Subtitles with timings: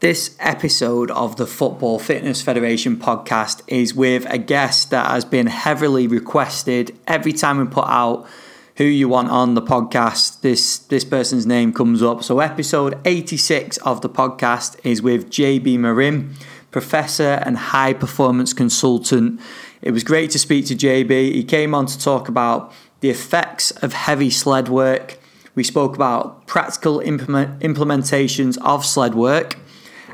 [0.00, 5.48] This episode of the Football Fitness Federation podcast is with a guest that has been
[5.48, 6.96] heavily requested.
[7.08, 8.24] Every time we put out
[8.76, 12.22] who you want on the podcast, this this person's name comes up.
[12.22, 16.36] So episode 86 of the podcast is with JB Morin,
[16.70, 19.40] professor and high performance consultant.
[19.82, 21.34] It was great to speak to JB.
[21.34, 25.18] He came on to talk about the effects of heavy sled work.
[25.56, 29.56] We spoke about practical implement, implementations of sled work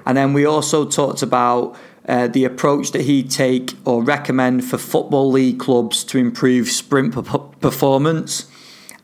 [0.06, 4.76] and then we also talked about uh, the approach that he'd take or recommend for
[4.76, 7.14] Football League clubs to improve sprint
[7.60, 8.50] performance.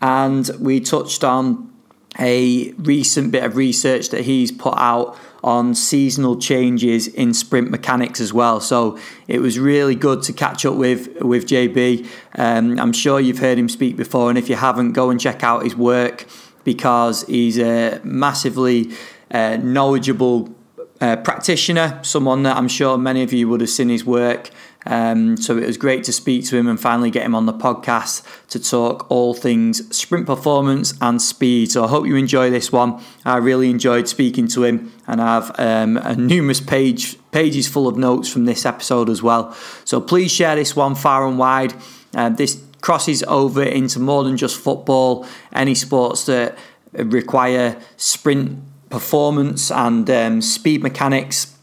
[0.02, 1.73] And we touched on
[2.19, 8.21] a recent bit of research that he's put out on seasonal changes in sprint mechanics
[8.21, 8.60] as well.
[8.60, 12.07] So it was really good to catch up with with JB.
[12.35, 15.43] Um, I'm sure you've heard him speak before, and if you haven't, go and check
[15.43, 16.27] out his work
[16.65, 18.91] because he's a massively
[19.30, 20.55] uh, knowledgeable
[21.00, 24.51] practitioner, someone that I'm sure many of you would have seen his work.
[24.87, 27.52] Um, so it was great to speak to him and finally get him on the
[27.52, 31.70] podcast to talk all things sprint performance and speed.
[31.70, 33.02] So I hope you enjoy this one.
[33.24, 37.87] I really enjoyed speaking to him and I have um, a numerous page pages full
[37.88, 39.54] of notes from this episode as well.
[39.85, 41.74] So please share this one far and wide.
[42.14, 46.59] Uh, this crosses over into more than just football, any sports that
[46.92, 48.59] require sprint
[48.91, 51.57] performance and um, speed mechanics,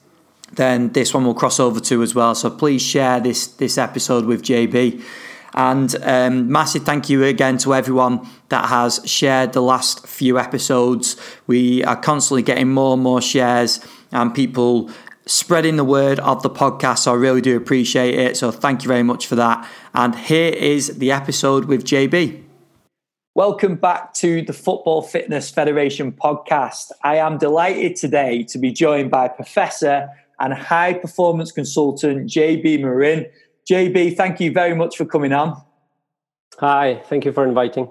[0.54, 2.34] then this one will cross over to as well.
[2.34, 5.04] So please share this this episode with JB.
[5.54, 11.16] And um, massive thank you again to everyone that has shared the last few episodes.
[11.48, 13.80] We are constantly getting more and more shares
[14.12, 14.92] and people
[15.26, 17.00] spreading the word of the podcast.
[17.00, 18.38] So I really do appreciate it.
[18.38, 19.68] So thank you very much for that.
[19.94, 22.47] And here is the episode with JB.
[23.38, 26.90] Welcome back to the Football Fitness Federation podcast.
[27.04, 33.28] I am delighted today to be joined by Professor and High Performance Consultant JB Morin.
[33.70, 35.56] JB, thank you very much for coming on.
[36.58, 37.88] Hi, thank you for inviting.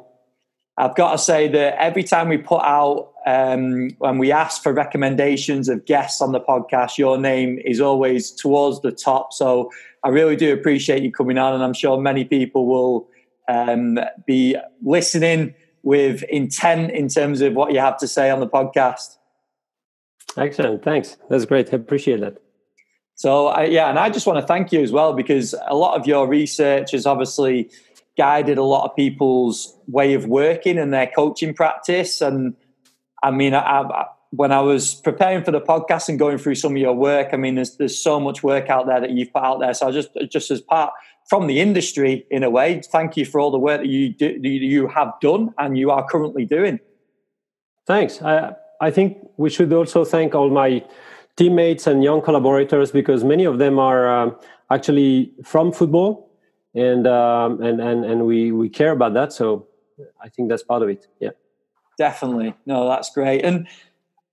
[0.79, 4.73] I've got to say that every time we put out, um, when we ask for
[4.73, 9.33] recommendations of guests on the podcast, your name is always towards the top.
[9.33, 9.71] So
[10.03, 13.07] I really do appreciate you coming on, and I'm sure many people will
[13.49, 18.49] um, be listening with intent in terms of what you have to say on the
[18.49, 19.17] podcast.
[20.37, 20.83] Excellent.
[20.83, 21.17] Thanks.
[21.31, 21.73] That's great.
[21.73, 22.39] I appreciate that.
[23.15, 26.07] So, yeah, and I just want to thank you as well because a lot of
[26.07, 27.71] your research has obviously
[28.17, 32.21] guided a lot of people's way of working and their coaching practice.
[32.21, 32.55] And
[33.23, 36.73] I mean, I, I, when I was preparing for the podcast and going through some
[36.73, 39.43] of your work, I mean, there's there's so much work out there that you've put
[39.43, 39.73] out there.
[39.73, 40.93] So I just just as part
[41.29, 42.81] from the industry in a way.
[42.83, 46.07] Thank you for all the work that you do, you have done and you are
[46.09, 46.81] currently doing.
[47.87, 48.23] Thanks.
[48.23, 50.85] I I think we should also thank all my
[51.37, 54.37] teammates and young collaborators because many of them are um,
[54.71, 56.31] actually from football,
[56.75, 59.33] and um, and and and we we care about that.
[59.33, 59.67] So
[60.21, 61.07] I think that's part of it.
[61.21, 61.31] Yeah.
[61.99, 62.55] Definitely.
[62.67, 63.43] No, that's great.
[63.43, 63.67] And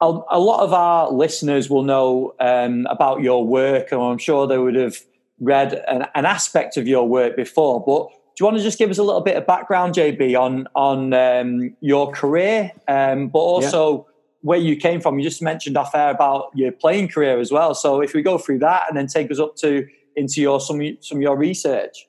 [0.01, 4.47] a, a lot of our listeners will know um, about your work, and I'm sure
[4.47, 4.97] they would have
[5.43, 8.89] read an, an, aspect of your work before, but do you want to just give
[8.89, 13.97] us a little bit of background, JB, on on um, your career, um, but also
[13.97, 14.13] yeah.
[14.41, 15.19] where you came from?
[15.19, 17.75] You just mentioned off air about your playing career as well.
[17.75, 20.81] So if we go through that and then take us up to into your some
[21.01, 22.07] some of your research.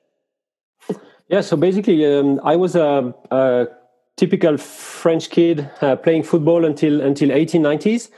[1.29, 1.41] Yeah.
[1.41, 3.67] So basically, um, I was a, a,
[4.17, 8.09] typical French kid uh, playing football until until 1890s.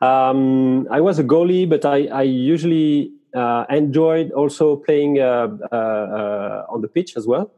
[0.00, 5.76] Um, I was a goalie, but I, I usually uh, enjoyed also playing uh, uh,
[5.76, 7.52] uh, on the pitch as well.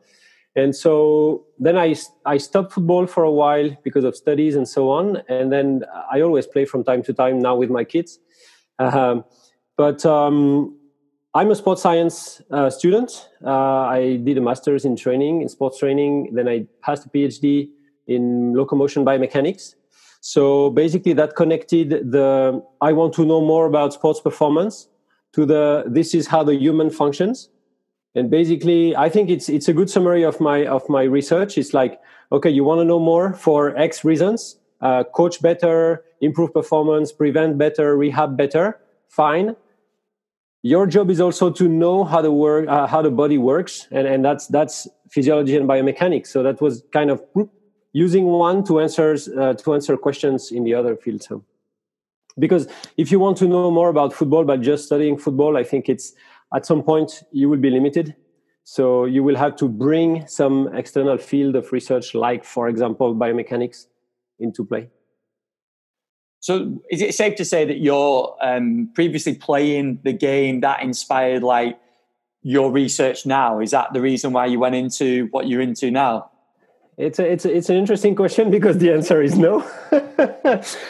[0.56, 1.94] And so then I,
[2.26, 5.22] I stopped football for a while because of studies and so on.
[5.28, 8.18] And then I always play from time to time now with my kids.
[8.78, 9.24] Um,
[9.76, 10.76] but um,
[11.34, 13.28] I'm a sports science uh, student.
[13.44, 16.34] Uh, I did a master's in training, in sports training.
[16.34, 17.70] Then I passed a PhD
[18.06, 19.76] in locomotion biomechanics.
[20.20, 24.89] So basically, that connected the I want to know more about sports performance
[25.34, 27.48] to the this is how the human functions.
[28.16, 31.56] And basically i think it's it's a good summary of my of my research.
[31.56, 32.00] It's like
[32.32, 37.58] okay you want to know more for x reasons uh, coach better improve performance prevent
[37.58, 39.54] better rehab better fine.
[40.62, 44.06] Your job is also to know how the work uh, how the body works and
[44.06, 46.28] and that's that's physiology and biomechanics.
[46.28, 47.22] So that was kind of
[47.92, 51.44] using one to answer uh, to answer questions in the other field so
[52.38, 55.88] because if you want to know more about football by just studying football i think
[55.88, 56.12] it's
[56.54, 58.14] at some point you will be limited
[58.64, 63.86] so you will have to bring some external field of research like for example biomechanics
[64.38, 64.88] into play
[66.40, 71.42] So, is it safe to say that you're um, previously playing the game that inspired
[71.42, 71.78] like
[72.42, 73.60] your research now?
[73.60, 76.30] Is that the reason why you went into what you're into now?
[77.00, 79.64] It's a, it's a, it's an interesting question because the answer is no,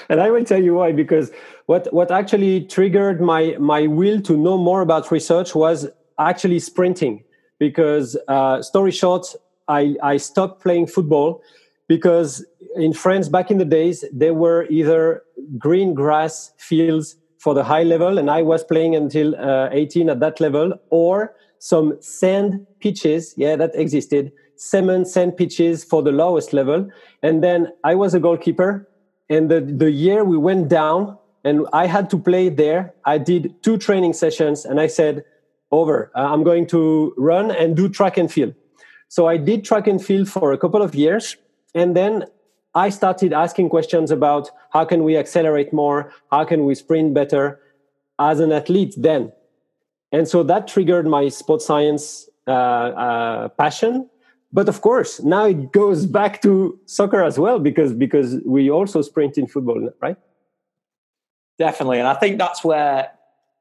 [0.09, 0.93] and I will tell you why.
[0.93, 1.31] Because
[1.67, 5.87] what what actually triggered my my will to know more about research was
[6.19, 7.25] actually sprinting.
[7.59, 9.27] Because uh, story short,
[9.69, 11.43] I I stopped playing football
[11.87, 12.45] because
[12.77, 15.23] in France back in the days there were either
[15.59, 20.21] green grass fields for the high level, and I was playing until uh, 18 at
[20.21, 23.35] that level, or some sand pitches.
[23.37, 24.33] Yeah, that existed.
[24.61, 26.87] Cement sand pitches for the lowest level.
[27.23, 28.87] And then I was a goalkeeper.
[29.31, 33.55] And the, the year we went down and I had to play there, I did
[33.63, 35.25] two training sessions and I said,
[35.73, 38.55] over, uh, I'm going to run and do track and field.
[39.09, 41.39] So I did track and field for a couple of years.
[41.75, 42.27] And then
[42.75, 46.13] I started asking questions about how can we accelerate more?
[46.31, 47.61] How can we sprint better
[48.19, 49.33] as an athlete then?
[50.13, 54.11] And so that triggered my sports science uh, uh, passion.
[54.53, 59.01] But of course, now it goes back to soccer as well because because we also
[59.03, 60.17] sprint in football, right?
[61.59, 63.11] Definitely, and I think that's where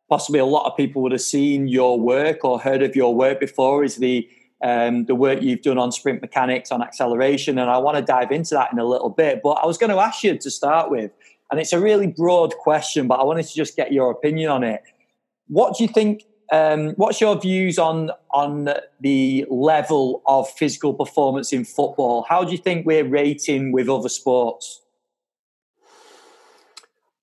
[0.09, 3.39] possibly a lot of people would have seen your work or heard of your work
[3.39, 3.83] before.
[3.83, 4.27] Is the
[4.63, 8.31] um, the work you've done on sprint mechanics, on acceleration, and I want to dive
[8.31, 9.41] into that in a little bit.
[9.43, 11.11] But I was going to ask you to start with,
[11.51, 14.63] and it's a really broad question, but I wanted to just get your opinion on
[14.63, 14.81] it.
[15.47, 18.69] What do you think um, what's your views on on
[18.99, 22.25] the level of physical performance in football?
[22.27, 24.81] How do you think we're rating with other sports?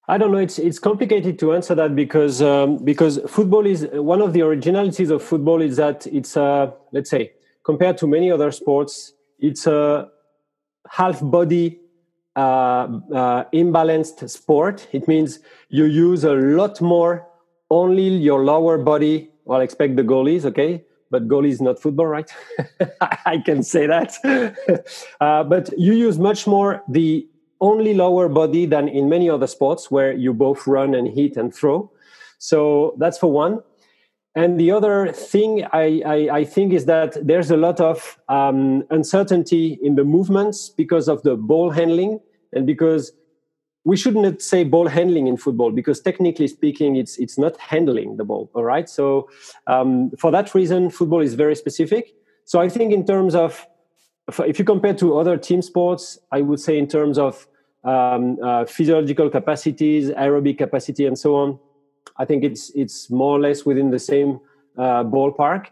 [0.09, 0.39] I don't know.
[0.39, 5.11] It's it's complicated to answer that because um, because football is one of the originalities
[5.11, 7.33] of football is that it's a let's say
[7.65, 10.09] compared to many other sports, it's a
[10.89, 11.81] half body
[12.37, 14.87] uh, uh, imbalanced sport.
[14.93, 17.27] It means you use a lot more
[17.71, 19.31] only your lower body.
[19.45, 20.85] Well, expect the goalies, okay?
[21.11, 22.31] But goalie is not football, right?
[23.27, 24.15] I can say that.
[25.21, 27.27] uh, but you use much more the
[27.61, 31.55] only lower body than in many other sports where you both run and hit and
[31.55, 31.91] throw.
[32.39, 33.61] So that's for one.
[34.35, 38.85] And the other thing I, I, I think is that there's a lot of um,
[38.91, 42.21] uncertainty in the movements because of the ball handling
[42.53, 43.13] and because
[43.87, 48.25] we shouldn't say ball handling in football because technically speaking, it's it's not handling the
[48.25, 48.51] ball.
[48.53, 48.89] All right.
[48.89, 49.31] So
[49.69, 52.13] um, for that reason, football is very specific.
[52.45, 53.65] So I think in terms of
[54.41, 57.47] if you compare to other team sports, I would say in terms of
[57.85, 61.59] um, uh, physiological capacities, aerobic capacity, and so on,
[62.17, 64.41] I think it's it's more or less within the same
[64.77, 65.67] uh, ballpark.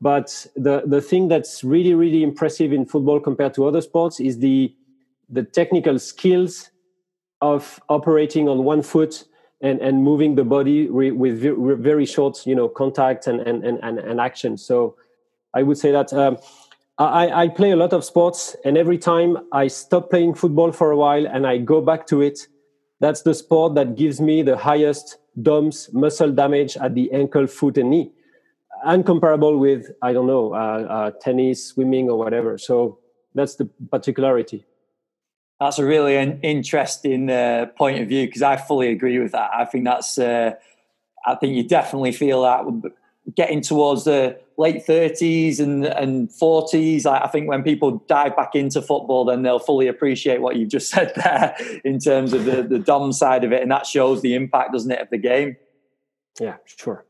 [0.00, 4.40] But the the thing that's really really impressive in football compared to other sports is
[4.40, 4.74] the
[5.28, 6.69] the technical skills
[7.40, 9.24] of operating on one foot
[9.60, 11.40] and, and moving the body re, with
[11.82, 14.56] very short, you know, contact and, and, and, and action.
[14.56, 14.96] So
[15.54, 16.38] I would say that um,
[16.98, 20.90] I, I play a lot of sports, and every time I stop playing football for
[20.90, 22.46] a while and I go back to it,
[23.00, 27.78] that's the sport that gives me the highest DOMS muscle damage at the ankle, foot,
[27.78, 28.12] and knee,
[28.86, 32.58] uncomparable with I don't know uh, uh, tennis, swimming, or whatever.
[32.58, 32.98] So
[33.34, 34.66] that's the particularity.
[35.60, 39.50] That's a really interesting uh, point of view because I fully agree with that.
[39.54, 40.54] I think that's, uh,
[41.26, 42.92] I think you definitely feel that
[43.36, 47.04] getting towards the late 30s and, and 40s.
[47.04, 50.70] I, I think when people dive back into football, then they'll fully appreciate what you've
[50.70, 53.60] just said there in terms of the, the DOMS side of it.
[53.60, 55.56] And that shows the impact, doesn't it, of the game?
[56.40, 57.04] Yeah, sure.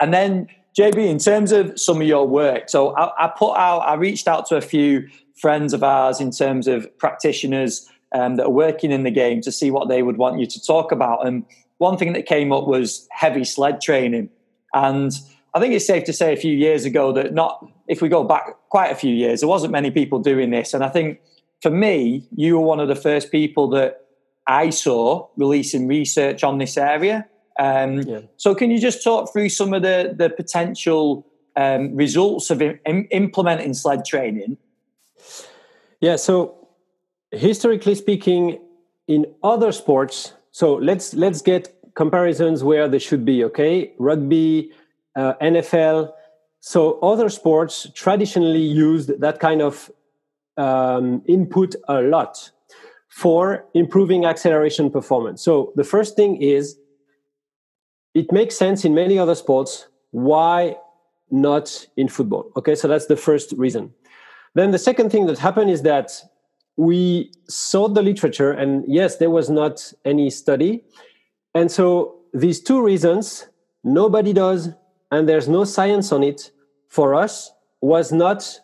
[0.00, 0.46] And then,
[0.78, 4.28] JB, in terms of some of your work, so I, I put out, I reached
[4.28, 5.08] out to a few
[5.40, 9.52] friends of ours in terms of practitioners um, that are working in the game to
[9.52, 11.26] see what they would want you to talk about.
[11.26, 11.44] And
[11.78, 14.30] one thing that came up was heavy sled training.
[14.74, 15.12] And
[15.54, 18.24] I think it's safe to say a few years ago that not, if we go
[18.24, 20.74] back quite a few years, there wasn't many people doing this.
[20.74, 21.20] And I think
[21.62, 24.04] for me, you were one of the first people that
[24.46, 27.26] I saw releasing research on this area.
[27.58, 28.20] Um, yeah.
[28.36, 31.26] So, can you just talk through some of the the potential
[31.56, 34.56] um, results of Im- implementing sled training
[36.00, 36.16] yeah.
[36.16, 36.68] So
[37.30, 38.58] historically speaking,
[39.08, 43.42] in other sports, so let's let's get comparisons where they should be.
[43.44, 44.70] Okay, rugby,
[45.16, 46.12] uh, NFL.
[46.60, 49.90] So other sports traditionally used that kind of
[50.56, 52.50] um, input a lot
[53.08, 55.42] for improving acceleration performance.
[55.42, 56.78] So the first thing is
[58.14, 59.88] it makes sense in many other sports.
[60.10, 60.76] Why
[61.30, 62.50] not in football?
[62.56, 63.94] Okay, so that's the first reason.
[64.58, 66.20] Then the second thing that happened is that
[66.76, 70.82] we saw the literature, and yes, there was not any study.
[71.54, 73.46] And so these two reasons,
[73.84, 74.70] nobody does,
[75.12, 76.50] and there's no science on it,
[76.88, 78.58] for us, was not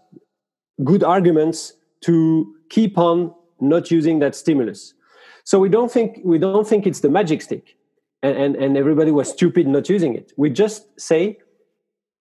[0.82, 1.74] good arguments
[2.06, 4.94] to keep on not using that stimulus.
[5.44, 7.76] So we don't think we don't think it's the magic stick,
[8.20, 10.32] and, and, and everybody was stupid not using it.
[10.36, 11.38] We just say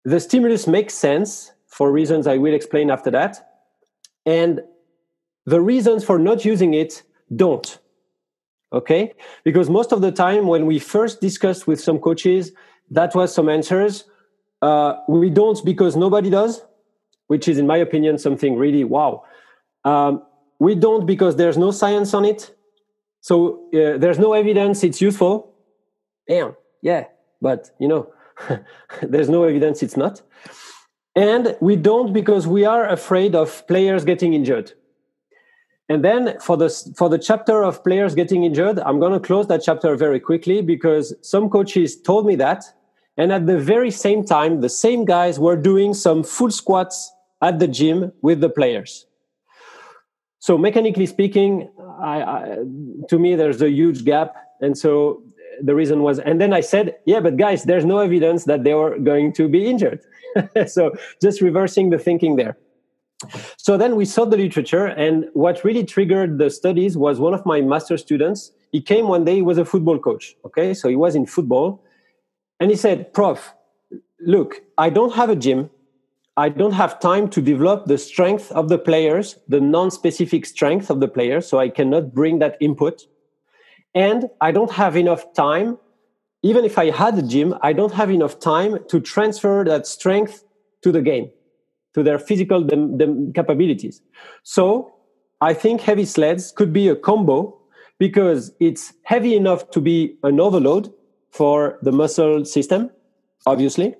[0.04, 3.51] the stimulus makes sense for reasons I will explain after that,
[4.26, 4.61] and
[5.47, 7.02] the reasons for not using it
[7.35, 7.79] don't.
[8.73, 9.12] Okay?
[9.45, 12.52] Because most of the time, when we first discussed with some coaches,
[12.91, 14.05] that was some answers.
[14.61, 16.64] Uh, we don't because nobody does,
[17.26, 19.25] which is, in my opinion, something really wow.
[19.85, 20.23] Um,
[20.59, 22.55] we don't because there's no science on it.
[23.21, 25.52] So uh, there's no evidence it's useful.
[26.29, 27.07] Damn, yeah,
[27.41, 28.12] but you know,
[29.02, 30.23] there's no evidence it's not.
[31.14, 34.73] And we don't because we are afraid of players getting injured.
[35.88, 39.47] And then for the for the chapter of players getting injured, I'm going to close
[39.49, 42.64] that chapter very quickly because some coaches told me that,
[43.19, 47.59] and at the very same time, the same guys were doing some full squats at
[47.59, 49.07] the gym with the players.
[50.38, 51.69] So mechanically speaking,
[52.00, 52.57] I, I,
[53.09, 55.23] to me there's a huge gap, and so
[55.61, 58.75] the reason was, and then I said, yeah, but guys, there's no evidence that they
[58.75, 60.00] were going to be injured.
[60.66, 62.56] so just reversing the thinking there.
[63.56, 67.47] So then we saw the literature, and what really triggered the studies was one of
[67.47, 68.52] my master students.
[68.73, 70.35] He came one day, he was a football coach.
[70.44, 71.85] Okay, so he was in football,
[72.59, 73.54] and he said, Prof,
[74.21, 75.71] look, I don't have a gym.
[76.37, 80.90] I don't have time to develop the strength of the players, the non specific strength
[80.90, 83.06] of the players, so I cannot bring that input.
[83.94, 85.78] And I don't have enough time,
[86.42, 90.44] even if I had a gym, I don't have enough time to transfer that strength
[90.82, 91.30] to the game
[91.94, 94.00] to their physical dem- dem- capabilities.
[94.42, 94.92] So
[95.40, 97.58] I think heavy sleds could be a combo
[97.99, 100.92] because it's heavy enough to be an overload
[101.30, 102.90] for the muscle system,
[103.46, 103.94] obviously.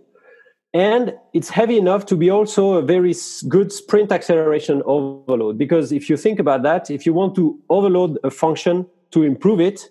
[0.75, 3.15] And it's heavy enough to be also a very
[3.49, 5.59] good sprint acceleration overload.
[5.59, 9.61] Because if you think about that, if you want to overload a function to improve
[9.61, 9.89] it,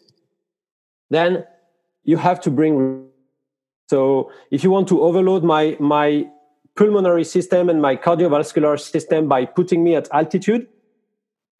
[1.10, 1.46] then
[2.04, 3.08] you have to bring.
[3.88, 6.28] So if you want to overload my, my
[6.76, 10.68] pulmonary system and my cardiovascular system by putting me at altitude,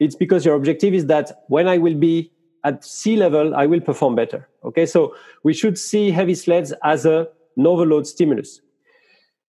[0.00, 2.32] it's because your objective is that when I will be
[2.64, 4.48] at sea level, I will perform better.
[4.64, 7.28] Okay, so we should see heavy sleds as a
[7.58, 8.60] overload stimulus.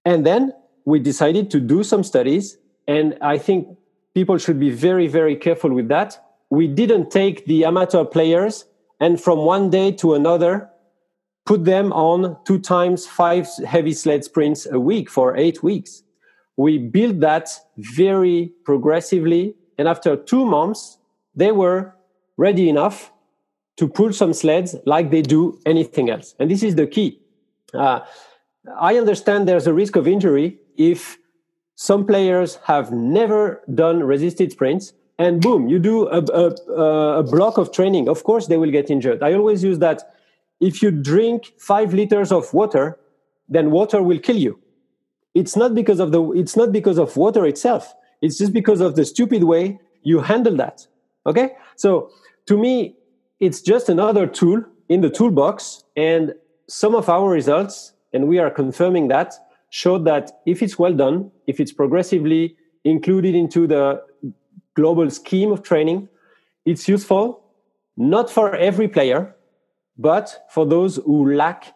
[0.06, 0.54] And then
[0.86, 3.78] we decided to do some studies, and I think
[4.14, 6.22] people should be very, very careful with that.
[6.54, 8.66] We didn't take the amateur players
[9.00, 10.70] and from one day to another
[11.48, 16.04] put them on two times five heavy sled sprints a week for eight weeks.
[16.56, 19.56] We built that very progressively.
[19.80, 21.00] And after two months,
[21.34, 21.96] they were
[22.38, 23.12] ready enough
[23.78, 26.36] to pull some sleds like they do anything else.
[26.38, 27.20] And this is the key.
[27.74, 28.02] Uh,
[28.80, 31.18] I understand there's a risk of injury if
[31.74, 37.58] some players have never done resisted sprints and boom, you do a, a, a block
[37.58, 38.10] of training.
[38.10, 39.22] Of course, they will get injured.
[39.22, 40.04] I always use that
[40.60, 42.98] if you drink five liters of water,
[43.48, 44.60] then water will kill you.
[45.36, 47.94] It's not because of the, it's not because of water itself.
[48.22, 50.88] It's just because of the stupid way you handle that.
[51.26, 51.56] Okay.
[51.76, 52.10] So
[52.48, 52.96] to me,
[53.40, 55.84] it's just another tool in the toolbox.
[55.98, 56.34] And
[56.68, 59.34] some of our results, and we are confirming that,
[59.70, 64.02] showed that if it's well done, if it's progressively included into the
[64.76, 66.10] global scheme of training,
[66.66, 67.44] it's useful,
[67.98, 69.36] not for every player,
[69.98, 71.74] but for those who lack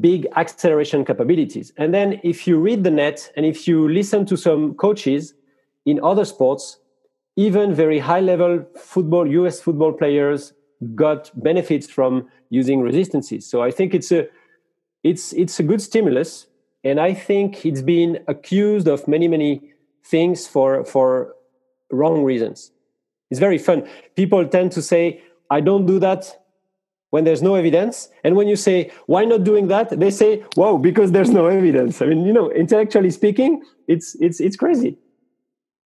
[0.00, 1.72] big acceleration capabilities.
[1.76, 5.34] And then if you read the net and if you listen to some coaches
[5.84, 6.78] in other sports,
[7.36, 10.52] even very high level football, US football players
[10.94, 13.46] got benefits from using resistances.
[13.46, 14.26] So I think it's a,
[15.02, 16.46] it's, it's a good stimulus.
[16.84, 19.72] And I think it's been accused of many, many
[20.04, 21.34] things for, for
[21.90, 22.72] wrong reasons.
[23.30, 23.88] It's very fun.
[24.14, 26.42] People tend to say, I don't do that
[27.10, 28.08] when there's no evidence.
[28.24, 29.90] And when you say, why not doing that?
[29.98, 32.02] They say, whoa, because there's no evidence.
[32.02, 34.98] I mean, you know, intellectually speaking, it's, it's, it's crazy.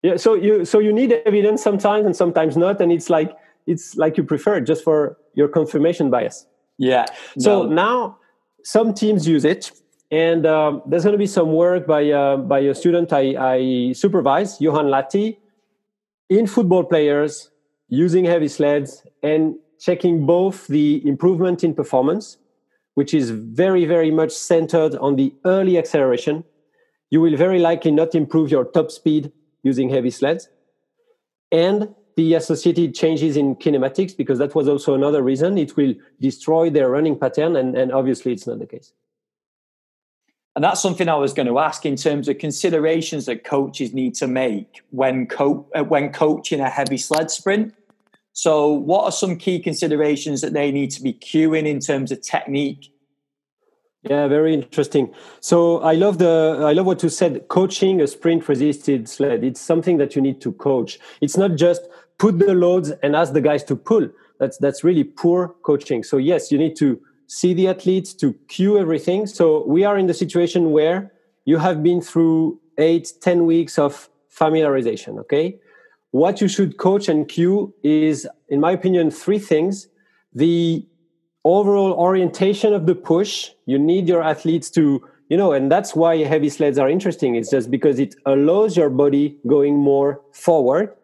[0.02, 0.16] Yeah.
[0.16, 2.80] So you, so you need evidence sometimes and sometimes not.
[2.80, 3.36] And it's like,
[3.66, 6.46] it's like you prefer it just for your confirmation bias.
[6.78, 7.06] Yeah.
[7.38, 7.68] So no.
[7.68, 8.18] now
[8.64, 9.72] some teams use it.
[10.10, 13.92] And um, there's going to be some work by, uh, by a student I, I
[13.92, 15.36] supervise, Johan Lahti,
[16.28, 17.50] in football players
[17.88, 22.38] using heavy sleds and checking both the improvement in performance,
[22.94, 26.44] which is very, very much centered on the early acceleration.
[27.11, 29.32] You will very likely not improve your top speed
[29.62, 30.49] using heavy sleds.
[31.50, 36.68] And the associated changes in kinematics because that was also another reason it will destroy
[36.68, 38.92] their running pattern and, and obviously it's not the case
[40.58, 44.16] and that's something I was going to ask in terms of considerations that coaches need
[44.16, 47.76] to make when co- uh, when coaching a heavy sled sprint.
[48.32, 52.22] So, what are some key considerations that they need to be cueing in terms of
[52.22, 52.92] technique?
[54.02, 55.14] Yeah, very interesting.
[55.38, 57.46] So, I love the I love what you said.
[57.46, 59.44] Coaching a sprint resisted sled.
[59.44, 60.98] It's something that you need to coach.
[61.20, 61.82] It's not just
[62.18, 64.08] put the loads and ask the guys to pull.
[64.40, 66.02] That's that's really poor coaching.
[66.02, 69.26] So, yes, you need to see the athletes, to cue everything.
[69.26, 71.12] So we are in the situation where
[71.44, 75.18] you have been through eight, ten weeks of familiarization.
[75.20, 75.58] Okay.
[76.11, 79.88] What you should coach and cue is, in my opinion, three things.
[80.35, 80.87] The
[81.44, 83.50] overall orientation of the push.
[83.66, 87.35] You need your athletes to, you know, and that's why heavy sleds are interesting.
[87.35, 90.94] It's just because it allows your body going more forward.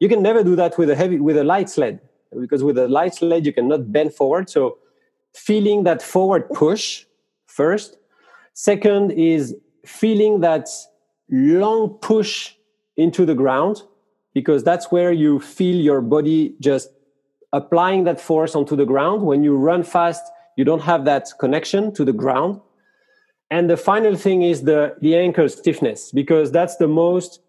[0.00, 2.00] You can never do that with a heavy, with a light sled,
[2.38, 4.48] because with a light sled, you cannot bend forward.
[4.48, 4.78] So
[5.34, 7.04] feeling that forward push
[7.46, 7.98] first.
[8.54, 9.54] Second is
[9.86, 10.68] feeling that
[11.30, 12.54] long push
[12.96, 13.82] into the ground
[14.34, 16.90] because that's where you feel your body just
[17.52, 19.22] applying that force onto the ground.
[19.22, 20.22] When you run fast,
[20.56, 22.60] you don't have that connection to the ground.
[23.50, 27.40] And the final thing is the, the ankle stiffness because that's the most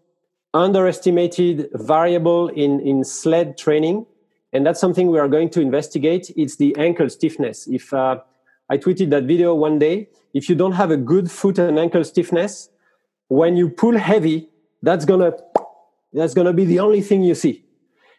[0.53, 4.05] underestimated variable in, in sled training
[4.53, 6.31] and that's something we are going to investigate.
[6.35, 7.67] It's the ankle stiffness.
[7.67, 8.19] If uh,
[8.69, 12.03] I tweeted that video one day, if you don't have a good foot and ankle
[12.03, 12.69] stiffness,
[13.27, 14.49] when you pull heavy,
[14.81, 15.33] that's gonna
[16.13, 17.65] that's gonna be the only thing you see.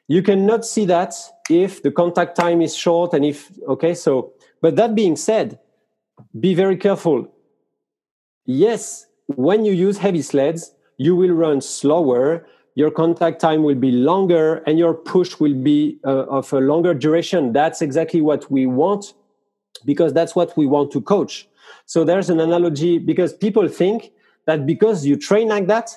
[0.08, 1.14] You cannot see that
[1.49, 3.94] if the contact time is short and if okay.
[3.94, 5.58] So, but that being said,
[6.38, 7.32] be very careful.
[8.44, 13.91] Yes, when you use heavy sleds, you will run slower your contact time will be
[13.91, 17.53] longer and your push will be uh, of a longer duration.
[17.53, 19.15] That's exactly what we want
[19.85, 21.49] because that's what we want to coach.
[21.87, 24.13] So there's an analogy because people think
[24.47, 25.91] that because you train like that,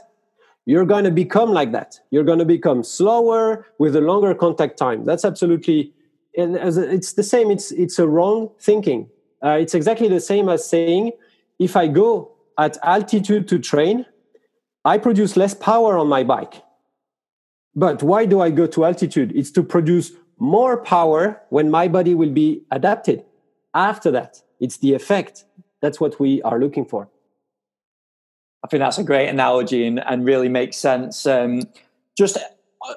[0.66, 2.00] you're going to become like that.
[2.10, 5.04] You're going to become slower with a longer contact time.
[5.04, 5.94] That's absolutely,
[6.38, 7.52] and it's the same.
[7.52, 9.10] It's it's a wrong thinking.
[9.44, 11.12] Uh, it's exactly the same as saying,
[11.60, 14.06] if I go at altitude to train,
[14.86, 16.62] I produce less power on my bike.
[17.76, 19.32] But why do I go to altitude?
[19.36, 23.24] It's to produce more power when my body will be adapted.
[23.74, 25.46] After that, it's the effect.
[25.82, 27.10] That's what we are looking for.
[28.64, 31.26] I think that's a great analogy and, and really makes sense.
[31.26, 31.64] Um,
[32.18, 32.38] just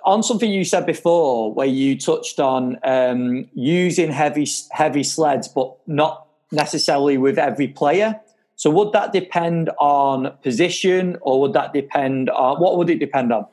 [0.05, 5.75] on something you said before, where you touched on um, using heavy heavy sleds, but
[5.87, 8.21] not necessarily with every player.
[8.57, 13.33] So would that depend on position, or would that depend on what would it depend
[13.33, 13.47] on?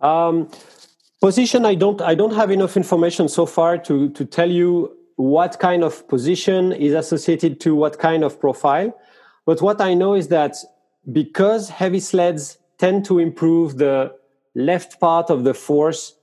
[0.00, 0.50] Um,
[1.20, 5.58] position, I don't, I don't have enough information so far to to tell you what
[5.58, 8.96] kind of position is associated to what kind of profile.
[9.46, 10.56] But what I know is that
[11.12, 14.14] because heavy sleds tend to improve the
[14.54, 16.14] left part of the force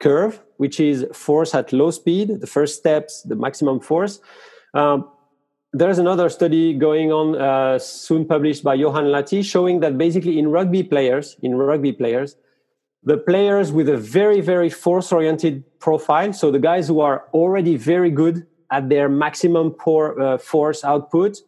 [0.00, 4.20] curve, which is force at low speed, the first steps, the maximum force.
[4.74, 5.08] Um,
[5.74, 10.48] there's another study going on uh, soon published by Johan Lahti showing that basically in
[10.48, 12.36] rugby players, in rugby players,
[13.02, 17.76] the players with a very, very force oriented profile, so the guys who are already
[17.76, 21.38] very good at their maximum pour, uh, force output,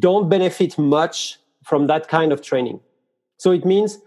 [0.00, 2.80] don't benefit much from that kind of training.
[3.38, 3.98] So it means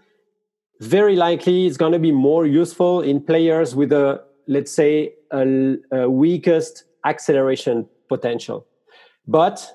[0.80, 5.76] very likely it's going to be more useful in players with a, let's say, a,
[5.90, 8.66] a weakest acceleration potential.
[9.26, 9.72] But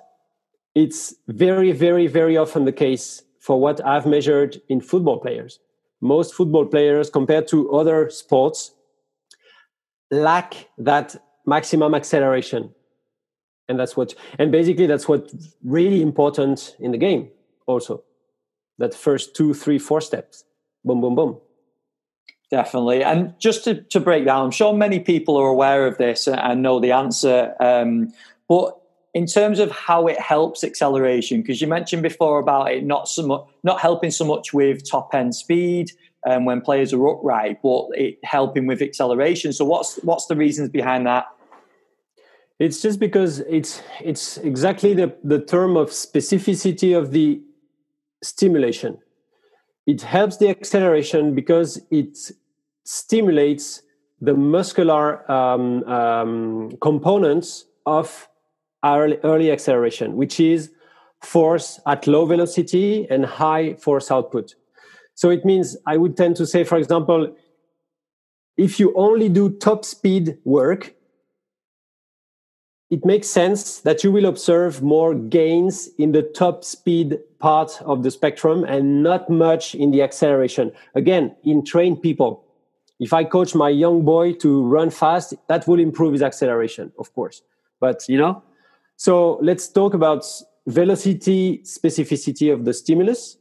[0.75, 5.59] it's very, very, very often the case for what I've measured in football players.
[5.99, 8.73] Most football players, compared to other sports,
[10.09, 12.73] lack that maximum acceleration.
[13.67, 17.29] And that's what, and basically, that's what's really important in the game,
[17.67, 18.03] also.
[18.77, 20.43] That first two, three, four steps.
[20.83, 21.37] Boom, boom, boom.
[22.49, 23.03] Definitely.
[23.03, 26.61] And just to, to break down, I'm sure many people are aware of this and
[26.61, 27.55] know the answer.
[27.59, 28.11] Um,
[28.49, 28.80] but
[29.13, 33.25] in terms of how it helps acceleration, because you mentioned before about it not so
[33.25, 35.91] much not helping so much with top end speed
[36.27, 39.51] um, when players are upright, but it helping with acceleration.
[39.53, 41.25] So what's what's the reasons behind that?
[42.59, 47.41] It's just because it's it's exactly the, the term of specificity of the
[48.23, 48.99] stimulation.
[49.87, 52.17] It helps the acceleration because it
[52.83, 53.81] stimulates
[54.21, 58.29] the muscular um, um, components of
[58.83, 60.71] early, early acceleration, which is
[61.21, 64.55] force at low velocity and high force output.
[65.13, 67.35] So it means I would tend to say, for example,
[68.57, 70.95] if you only do top speed work,
[72.89, 78.03] it makes sense that you will observe more gains in the top speed part of
[78.03, 80.71] the spectrum and not much in the acceleration.
[80.93, 82.43] Again, in trained people,
[82.99, 87.13] if I coach my young boy to run fast, that will improve his acceleration, of
[87.13, 87.41] course.
[87.79, 88.43] But, you know,
[89.01, 90.23] so let's talk about
[90.67, 93.35] velocity specificity of the stimulus.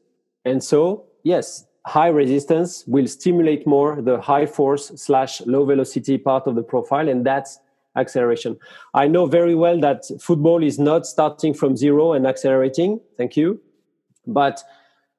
[0.47, 6.47] And so, yes, high resistance will stimulate more the high force slash low velocity part
[6.47, 7.11] of the profile.
[7.11, 7.59] And that's
[7.95, 8.59] acceleration.
[8.95, 12.99] I know very well that football is not starting from zero and accelerating.
[13.19, 13.61] Thank you.
[14.27, 14.63] But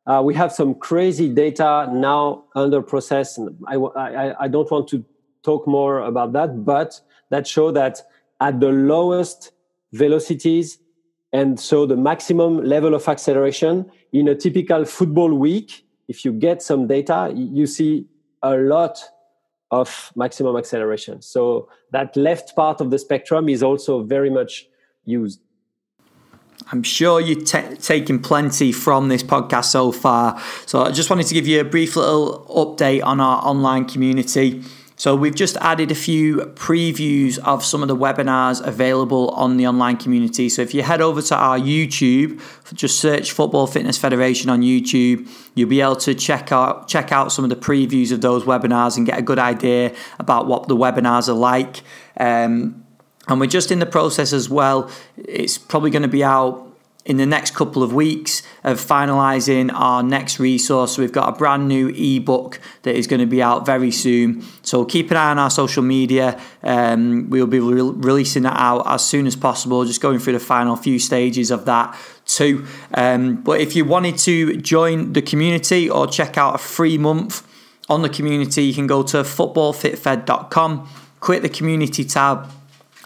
[0.08, 3.38] uh, we have some crazy data now under process.
[3.67, 5.06] I, I, I don't want to
[5.43, 6.99] talk more about that, but
[7.30, 8.01] that show that
[8.39, 9.51] at the lowest
[9.91, 10.80] velocities
[11.34, 16.62] and so the maximum level of acceleration in a typical football week, if you get
[16.62, 18.06] some data, you see
[18.43, 19.01] a lot
[19.69, 21.21] of maximum acceleration.
[21.21, 24.67] So that left part of the spectrum is also very much
[25.06, 25.39] used.
[26.71, 30.39] I'm sure you're t- taking plenty from this podcast so far.
[30.65, 34.62] So I just wanted to give you a brief little update on our online community.
[35.01, 39.65] So we've just added a few previews of some of the webinars available on the
[39.65, 40.47] online community.
[40.47, 42.39] So if you head over to our YouTube,
[42.75, 47.31] just search Football Fitness Federation on YouTube, you'll be able to check out check out
[47.31, 50.77] some of the previews of those webinars and get a good idea about what the
[50.77, 51.77] webinars are like.
[52.17, 52.85] Um,
[53.27, 54.91] and we're just in the process as well.
[55.17, 56.70] It's probably going to be out
[57.03, 60.97] in the next couple of weeks of finalizing our next resource.
[60.97, 64.43] We've got a brand new ebook that is going to be out very soon.
[64.61, 66.39] So keep an eye on our social media.
[66.61, 70.39] Um, we'll be re- releasing that out as soon as possible, just going through the
[70.39, 72.67] final few stages of that too.
[72.93, 77.47] Um, but if you wanted to join the community or check out a free month
[77.89, 82.51] on the community, you can go to footballfitfed.com, click the community tab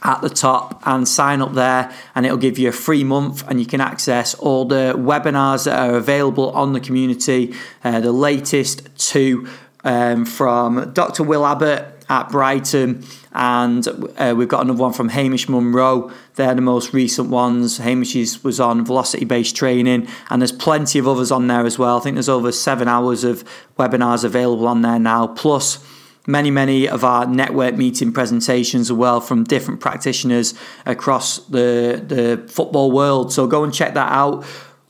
[0.05, 3.59] at the top and sign up there and it'll give you a free month and
[3.59, 8.87] you can access all the webinars that are available on the community uh, the latest
[8.97, 9.47] two
[9.83, 13.03] um, from dr will abbott at brighton
[13.35, 13.85] and
[14.17, 16.09] uh, we've got another one from hamish munro.
[16.35, 17.79] They're the most recent ones.
[17.79, 21.97] Hamish was on velocity based training and there's plenty of others on there as well.
[21.97, 23.43] I think there's over seven hours of
[23.77, 25.85] webinars available on there now plus
[26.27, 30.53] many, many of our network meeting presentations as well from different practitioners
[30.85, 33.33] across the, the football world.
[33.33, 34.45] So go and check that out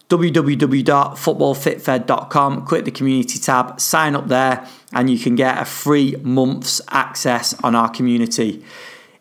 [0.10, 2.66] www.footballfitfed.com.
[2.66, 7.56] Click the community tab, sign up there, and you can get a free month's access
[7.64, 8.64] on our community.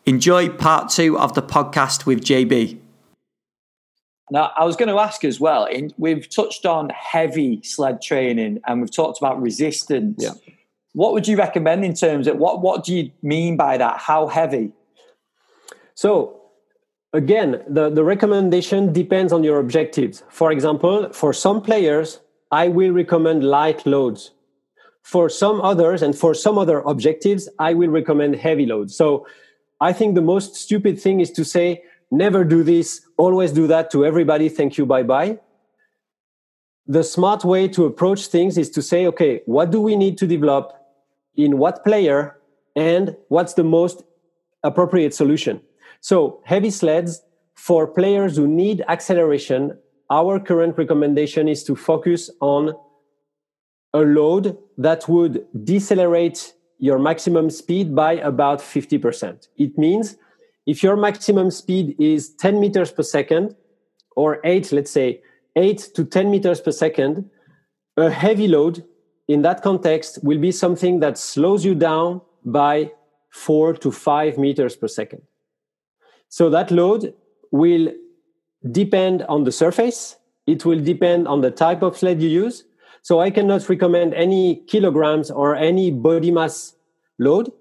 [0.05, 2.77] Enjoy part two of the podcast with JB.
[4.29, 5.65] Now, I was going to ask as well.
[5.65, 10.23] In, we've touched on heavy sled training, and we've talked about resistance.
[10.23, 10.33] Yeah
[10.95, 13.97] what would you recommend in terms of what what do you mean by that?
[13.99, 14.71] How heavy?
[15.93, 16.41] So
[17.11, 20.23] again, the, the recommendation depends on your objectives.
[20.29, 24.31] For example, for some players, I will recommend light loads.
[25.03, 28.95] For some others and for some other objectives, I will recommend heavy loads.
[28.95, 29.27] So
[29.81, 33.91] I think the most stupid thing is to say, never do this, always do that
[33.91, 35.39] to everybody, thank you, bye bye.
[36.87, 40.27] The smart way to approach things is to say, okay, what do we need to
[40.27, 40.84] develop?
[41.37, 42.37] In what player
[42.75, 44.03] and what's the most
[44.63, 45.61] appropriate solution.
[46.01, 47.21] So heavy sleds
[47.55, 49.77] for players who need acceleration,
[50.09, 52.73] our current recommendation is to focus on
[53.93, 59.47] a load that would decelerate your maximum speed by about 50%.
[59.57, 60.17] It means
[60.67, 63.55] if your maximum speed is 10 meters per second
[64.15, 65.21] or eight, let's say
[65.55, 67.29] eight to 10 meters per second,
[67.95, 68.83] a heavy load
[69.27, 72.91] in that context will be something that slows you down by
[73.29, 75.21] four to five meters per second.
[76.29, 77.13] So that load
[77.51, 77.91] will
[78.71, 80.17] depend on the surface.
[80.47, 82.63] It will depend on the type of sled you use.
[83.01, 86.75] So I cannot recommend any kilograms or any body mass
[87.19, 87.51] load.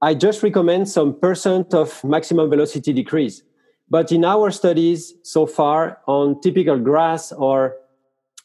[0.00, 3.42] I just recommend some percent of maximum velocity decrease.
[3.88, 7.76] But in our studies so far on typical grass or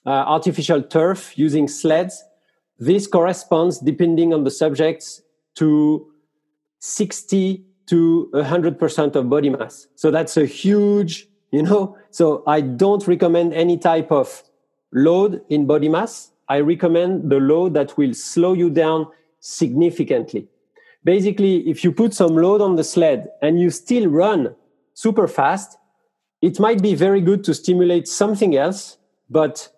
[0.05, 2.23] uh, artificial turf using sleds,
[2.81, 5.21] this corresponds, depending on the subjects,
[5.55, 6.11] to
[6.79, 9.87] 60 to 100% of body mass.
[9.95, 11.95] So that's a huge, you know.
[12.09, 14.43] So I don't recommend any type of
[14.91, 16.31] load in body mass.
[16.49, 19.07] I recommend the load that will slow you down
[19.39, 20.47] significantly.
[21.03, 24.55] Basically, if you put some load on the sled and you still run
[24.95, 25.77] super fast,
[26.41, 28.97] it might be very good to stimulate something else,
[29.29, 29.69] but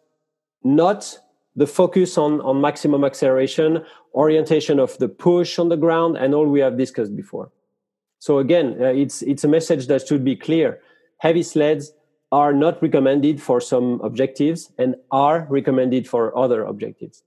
[0.63, 1.19] not
[1.55, 3.85] the focus on, on maximum acceleration
[4.15, 7.51] orientation of the push on the ground, and all we have discussed before.
[8.19, 10.79] So again, uh, it's it's a message that should be clear.
[11.17, 11.93] Heavy sleds
[12.31, 17.23] are not recommended for some objectives and are recommended for other objectives.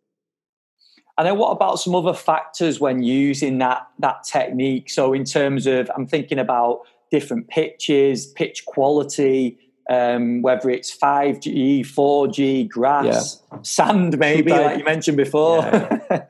[1.18, 4.90] And then what about some other factors when using that that technique?
[4.90, 9.58] So in terms of I'm thinking about different pitches, pitch quality,
[9.88, 13.58] um, whether it's 5G, 4G, grass, yeah.
[13.62, 15.58] sand, maybe, like you mentioned before.
[15.58, 16.22] Yeah, yeah,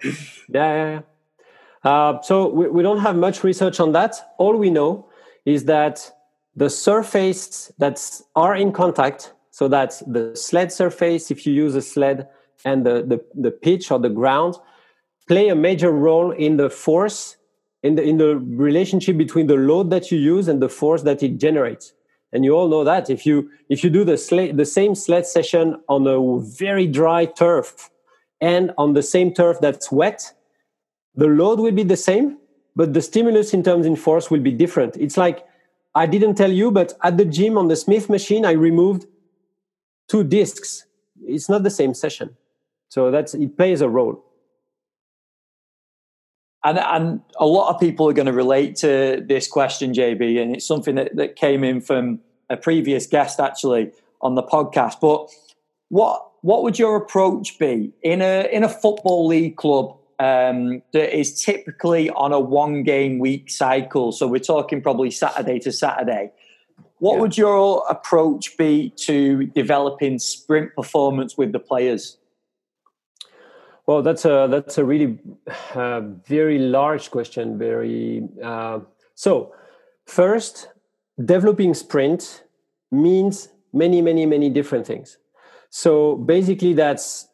[0.50, 1.00] yeah.
[1.84, 1.90] yeah.
[1.90, 4.34] Uh, so we, we don't have much research on that.
[4.38, 5.08] All we know
[5.44, 6.12] is that
[6.54, 11.82] the surface that are in contact, so that the sled surface, if you use a
[11.82, 12.28] sled,
[12.64, 14.56] and the, the, the pitch or the ground,
[15.28, 17.36] play a major role in the force
[17.82, 21.22] in the in the relationship between the load that you use and the force that
[21.22, 21.92] it generates
[22.32, 25.26] and you all know that if you if you do the sled, the same sled
[25.26, 27.90] session on a very dry turf
[28.40, 30.32] and on the same turf that's wet
[31.14, 32.38] the load will be the same
[32.74, 34.96] but the stimulus in terms in force will be different.
[34.96, 35.46] It's like
[35.94, 39.06] i didn't tell you but at the gym on the smith machine i removed
[40.08, 40.84] two discs.
[41.26, 42.36] It's not the same session.
[42.88, 44.25] So that's it plays a role
[46.66, 50.56] and, and a lot of people are going to relate to this question, JB, and
[50.56, 52.18] it's something that, that came in from
[52.50, 55.00] a previous guest actually on the podcast.
[55.00, 55.30] But
[55.88, 61.16] what what would your approach be in a in a football league club um, that
[61.16, 64.10] is typically on a one game week cycle?
[64.10, 66.32] So we're talking probably Saturday to Saturday.
[66.98, 67.20] What yeah.
[67.20, 72.16] would your approach be to developing sprint performance with the players?
[73.86, 75.18] Well, that's a that's a really
[75.74, 77.58] uh, very large question.
[77.58, 78.80] Very uh,
[79.14, 79.52] so.
[80.06, 80.68] First,
[81.24, 82.44] developing sprint
[82.92, 85.18] means many, many, many different things.
[85.68, 87.28] So basically, that's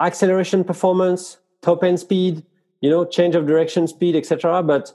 [0.00, 2.44] acceleration performance, top end speed,
[2.80, 4.62] you know, change of direction speed, etc.
[4.62, 4.92] But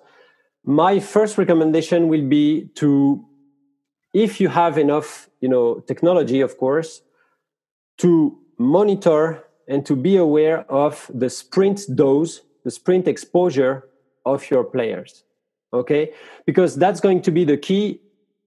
[0.66, 3.26] my first recommendation will be to,
[4.14, 7.02] if you have enough, you know, technology, of course,
[8.00, 13.88] to monitor and to be aware of the sprint dose, the sprint exposure
[14.26, 15.24] of your players.
[15.72, 16.12] Okay,
[16.46, 18.02] because that's going to be the key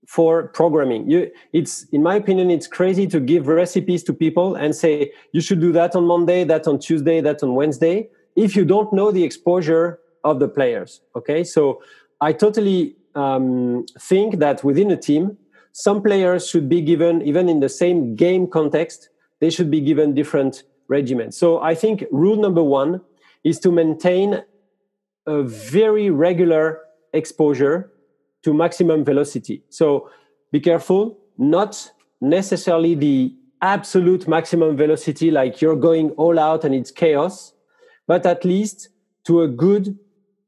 [0.08, 1.08] for programming.
[1.08, 5.40] You, it's in my opinion, it's crazy to give recipes to people and say you
[5.40, 9.12] should do that on Monday, that on Tuesday, that on Wednesday, if you don't know
[9.12, 11.00] the exposure of the players.
[11.14, 11.80] Okay, so
[12.20, 15.38] I totally um, think that within a team,
[15.72, 19.08] some players should be given, even in the same game context,
[19.40, 20.64] they should be given different
[20.98, 21.32] regimen.
[21.32, 23.00] So I think rule number one
[23.42, 24.42] is to maintain
[25.26, 26.64] a very regular
[27.12, 27.90] exposure
[28.44, 29.62] to maximum velocity.
[29.68, 30.10] So
[30.52, 31.72] be careful, not
[32.20, 37.52] necessarily the absolute maximum velocity, like you're going all out and it's chaos,
[38.06, 38.88] but at least
[39.26, 39.96] to a good,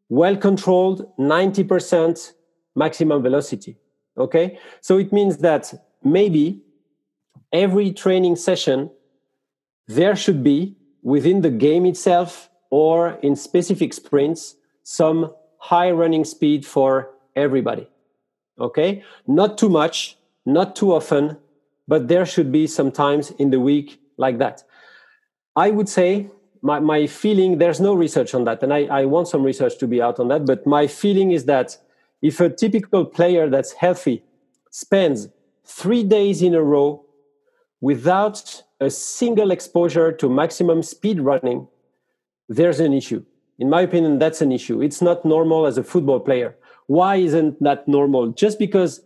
[0.09, 2.33] well controlled 90%
[2.75, 3.77] maximum velocity.
[4.19, 4.59] Okay.
[4.81, 6.61] So it means that maybe
[7.53, 8.91] every training session
[9.87, 16.67] there should be within the game itself or in specific sprints some high running speed
[16.67, 17.87] for everybody.
[18.59, 19.03] Okay?
[19.27, 20.17] Not too much,
[20.47, 21.39] not too often,
[21.87, 24.63] but there should be some times in the week like that.
[25.57, 26.31] I would say
[26.63, 29.87] my, my feeling, there's no research on that, and I, I want some research to
[29.87, 31.77] be out on that, but my feeling is that
[32.23, 34.25] if a typical player that's healthy
[34.71, 35.29] spends
[35.65, 37.05] three days in a row
[37.81, 41.67] without a single exposure to maximum speed running,
[42.49, 43.25] there's an issue.
[43.59, 44.83] In my opinion, that's an issue.
[44.83, 46.57] It's not normal as a football player.
[46.87, 48.33] Why isn't that normal?
[48.33, 49.01] Just because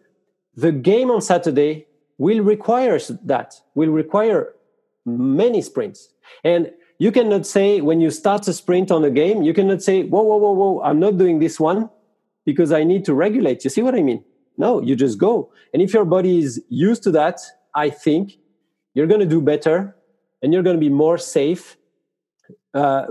[0.54, 1.86] the game on Saturday
[2.16, 4.54] will require that, will require
[5.06, 6.08] many sprints.
[6.42, 10.02] And you cannot say when you start a sprint on a game, you cannot say,
[10.02, 11.88] whoa, whoa, whoa, whoa, I'm not doing this one
[12.44, 13.62] because I need to regulate.
[13.62, 14.24] You see what I mean?
[14.56, 15.52] No, you just go.
[15.72, 17.40] And if your body is used to that,
[17.74, 18.38] I think
[18.98, 19.94] you're going to do better
[20.42, 21.76] and you're going to be more safe
[22.74, 23.06] uh,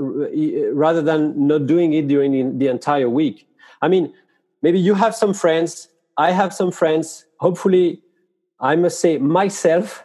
[0.73, 3.47] rather than not doing it during the, entire week.
[3.81, 4.13] I mean,
[4.61, 7.25] maybe you have some friends, I have some friends.
[7.39, 8.01] Hopefully,
[8.59, 10.03] I must say myself,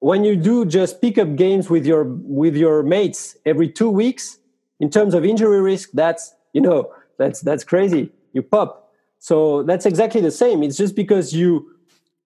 [0.00, 2.04] when you do just pick up games with your
[2.42, 4.38] with your mates every two weeks,
[4.80, 8.10] in terms of injury risk, that's you know that's that's crazy.
[8.34, 8.92] You pop.
[9.18, 10.62] So that's exactly the same.
[10.62, 11.70] It's just because you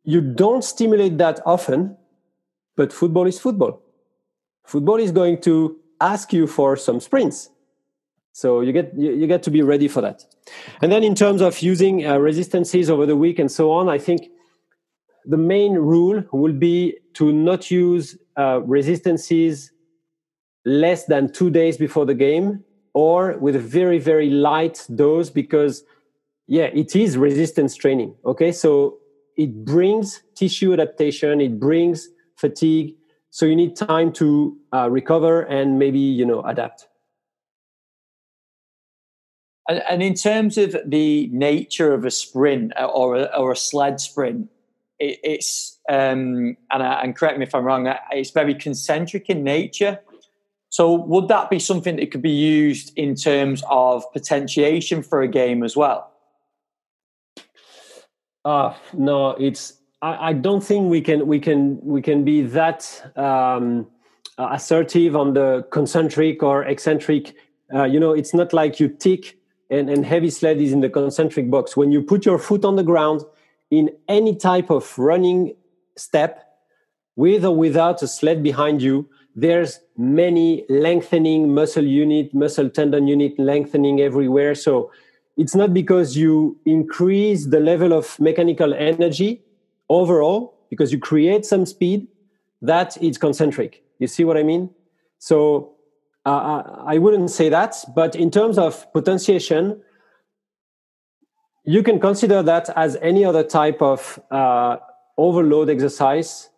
[0.03, 1.97] you don't stimulate that often,
[2.77, 3.83] but football is football.
[4.67, 7.51] Football is going to ask you for some sprints.
[8.33, 10.25] So you get you, get to be ready for that.
[10.83, 13.99] And then in terms of using uh, resistances over the week and so on, I
[13.99, 14.29] think
[15.25, 19.73] the main rule will be to not use uh, resistances
[20.67, 22.63] less than two days before the game
[22.93, 25.85] or with a very very light dose because
[26.49, 28.99] yeah it is resistance training okay so
[29.37, 32.95] it brings tissue adaptation it brings fatigue.
[33.31, 36.89] So you need time to uh, recover and maybe you know adapt.
[39.69, 43.57] And, and, in terms of the nature of a sprint uh, or a, or a
[43.57, 44.49] sled sprint
[45.01, 49.43] it, it's um, and, and correct me if i'm wrong uh, it's very concentric in
[49.43, 49.99] nature.
[50.69, 55.29] So would that be something that could be used in terms of potentiation for a
[55.29, 56.13] game as well?
[58.45, 59.75] Uh, no, it's.
[60.03, 63.87] I, don't think we can we can we can be that um,
[64.39, 67.35] assertive on the concentric or eccentric.
[67.73, 69.39] Uh, you know, it's not like you tick
[69.71, 71.77] and, and heavy sled is in the concentric box.
[71.77, 73.23] When you put your foot on the ground
[73.71, 75.57] in any type of running
[75.97, 76.47] step,
[77.17, 83.39] with or without a sled behind you, there's many lengthening muscle unit, muscle tendon unit
[83.39, 84.55] lengthening everywhere.
[84.55, 84.91] So
[85.37, 89.43] it's not because you increase the level of mechanical energy
[89.89, 92.09] overall because you create some speed
[92.63, 93.83] that is concentric.
[93.99, 94.71] You see what i mean?
[95.19, 95.75] So
[96.25, 99.81] uh, i wouldn't say that but in terms of potentiation
[101.67, 104.77] you can consider that as any other type of uh,
[105.19, 106.49] overload exercise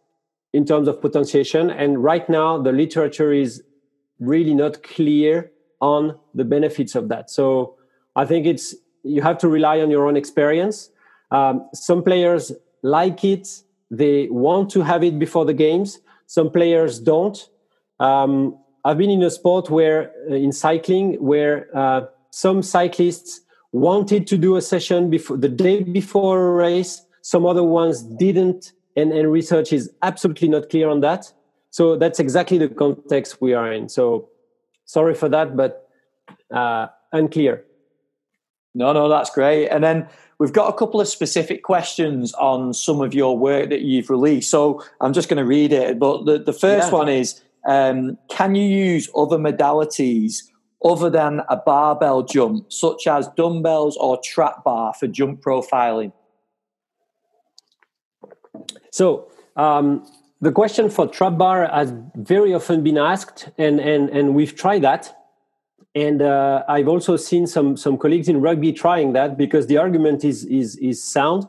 [0.52, 1.70] in terms of potentiation.
[1.70, 3.62] And right now the literature is
[4.20, 7.30] really not clear on the benefits of that.
[7.30, 7.76] So
[8.16, 10.90] I think it's you have to rely on your own experience.
[11.30, 13.48] Um, some players like it;
[13.90, 15.98] they want to have it before the games.
[16.26, 17.38] Some players don't.
[18.00, 23.40] Um, I've been in a sport where, uh, in cycling, where uh, some cyclists
[23.72, 27.02] wanted to do a session before the day before a race.
[27.22, 31.32] Some other ones didn't, and, and research is absolutely not clear on that.
[31.70, 33.88] So that's exactly the context we are in.
[33.88, 34.30] So
[34.84, 35.88] sorry for that, but
[36.50, 37.64] uh, unclear.
[38.78, 39.68] No, no, that's great.
[39.68, 43.82] And then we've got a couple of specific questions on some of your work that
[43.82, 44.52] you've released.
[44.52, 45.98] So I'm just going to read it.
[45.98, 46.98] But the, the first yeah.
[46.98, 50.44] one is um, Can you use other modalities
[50.84, 56.12] other than a barbell jump, such as dumbbells or trap bar for jump profiling?
[58.92, 60.06] So, um,
[60.40, 64.82] the question for trap bar has very often been asked, and, and, and we've tried
[64.82, 65.12] that
[65.98, 70.24] and uh, I've also seen some some colleagues in rugby trying that because the argument
[70.24, 71.44] is is is sound.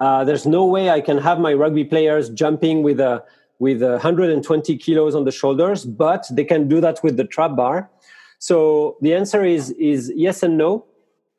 [0.00, 3.24] Uh, there's no way I can have my rugby players jumping with a
[3.58, 7.90] with 120 kilos on the shoulders, but they can do that with the trap bar.
[8.38, 10.84] So the answer is is yes and no.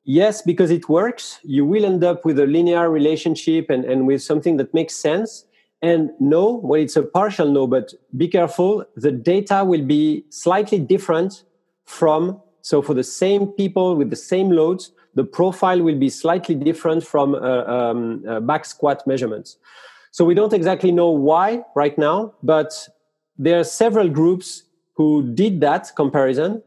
[0.06, 1.40] Yes, because it works.
[1.44, 5.46] You will end up with a linear relationship and, and with something that makes sense.
[5.84, 8.86] And no, well, it's a partial no, but be careful.
[8.96, 11.44] The data will be slightly different
[11.89, 16.54] from so for the same people with the same loads the profile will be slightly
[16.54, 19.58] different from uh, um, uh, back squat measurements.
[20.12, 22.71] So we don't exactly know why right now but
[23.38, 26.62] there are several groups who did that comparison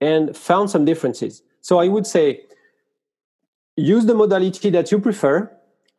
[0.00, 1.42] and found some differences.
[1.60, 2.44] So i would say
[3.76, 5.50] use the modality that you prefer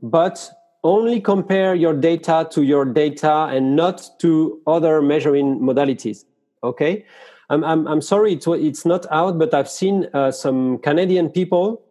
[0.01, 0.49] but
[0.85, 6.23] only compare your data to your data and not to other measuring modalities
[6.63, 7.05] okay
[7.49, 11.81] I'm, I'm, I'm sorry, it's, it's not out, but I've seen uh, some Canadian people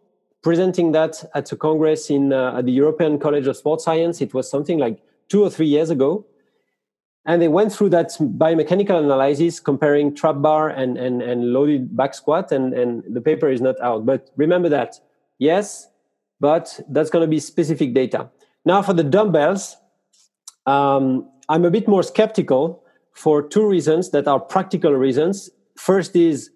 [0.41, 4.21] presenting that at a congress in uh, at the European College of Sports Science.
[4.21, 6.25] It was something like two or three years ago.
[7.25, 12.13] And they went through that biomechanical analysis comparing trap bar and, and, and loaded back
[12.13, 14.05] squat, and, and the paper is not out.
[14.05, 14.95] But remember that,
[15.37, 15.89] yes,
[16.39, 18.29] but that's going to be specific data.
[18.63, 19.75] Now, for the dumbbells,
[20.65, 22.83] um, I'm a bit more skeptical
[23.19, 25.49] for two reasons that are practical reasons.
[25.75, 26.51] First is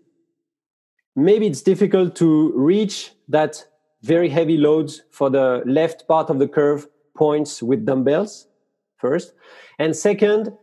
[1.13, 3.65] maybe it's difficult to reach that
[4.01, 8.47] very heavy loads for the left part of the curve points with dumbbells
[8.95, 9.33] first.
[9.77, 10.53] And second,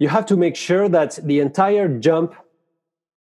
[0.00, 2.34] you have to make sure that the entire jump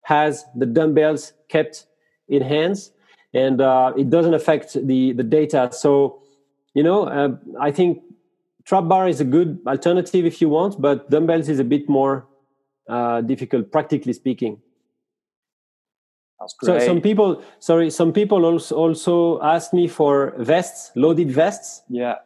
[0.02, 1.86] has the dumbbells kept
[2.28, 2.92] in hands
[3.32, 5.70] and uh, it doesn't affect the, the data.
[5.72, 6.20] So,
[6.74, 8.02] you know, uh, I think
[8.68, 12.26] trap bar is a good alternative if you want, but dumbbells is a bit more
[12.88, 14.60] uh, difficult, practically speaking.
[16.62, 21.82] So some people, sorry, some people also also ask me for vests, loaded vests.
[21.88, 22.16] Yeah,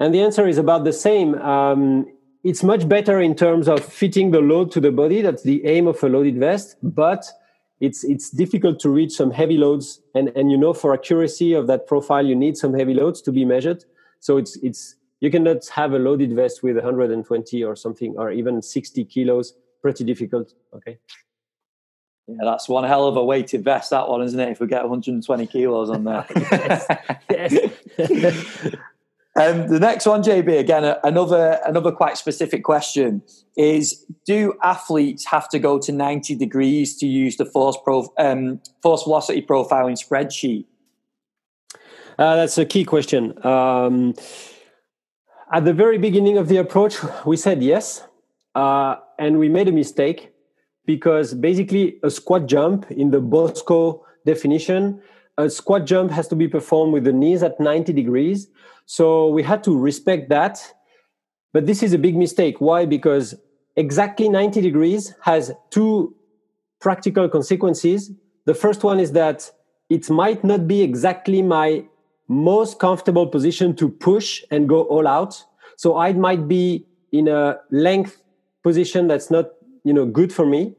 [0.00, 1.34] and the answer is about the same.
[1.34, 2.06] Um,
[2.44, 5.20] it's much better in terms of fitting the load to the body.
[5.20, 7.30] That's the aim of a loaded vest, but
[7.78, 11.66] it's it's difficult to reach some heavy loads, and and you know for accuracy of
[11.66, 13.84] that profile, you need some heavy loads to be measured.
[14.20, 14.96] So it's it's
[15.26, 20.04] you cannot have a loaded vest with 120 or something or even 60 kilos pretty
[20.04, 20.98] difficult okay
[22.28, 24.50] Yeah, that's one hell of a weighted vest, that one, isn't it?
[24.50, 26.26] If we get 120 kilos on there.
[27.30, 27.54] Yes.
[29.40, 33.22] um, the next one, JB, again, another another quite specific question
[33.56, 38.60] is: Do athletes have to go to 90 degrees to use the force pro, um,
[38.82, 40.64] force velocity profiling spreadsheet?
[42.18, 43.34] Uh, that's a key question.
[43.46, 44.14] Um,
[45.52, 48.06] at the very beginning of the approach, we said yes,
[48.54, 50.32] uh, and we made a mistake
[50.86, 55.00] because basically a squat jump in the Bosco definition,
[55.38, 58.48] a squat jump has to be performed with the knees at 90 degrees.
[58.86, 60.58] So we had to respect that.
[61.52, 62.60] But this is a big mistake.
[62.60, 62.86] Why?
[62.86, 63.34] Because
[63.76, 66.14] exactly 90 degrees has two
[66.80, 68.10] practical consequences.
[68.46, 69.50] The first one is that
[69.90, 71.84] it might not be exactly my
[72.28, 75.42] most comfortable position to push and go all out.
[75.76, 78.22] So I might be in a length
[78.62, 79.50] position that's not
[79.84, 80.74] you know good for me.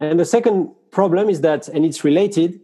[0.00, 2.60] And the second problem is that and it's related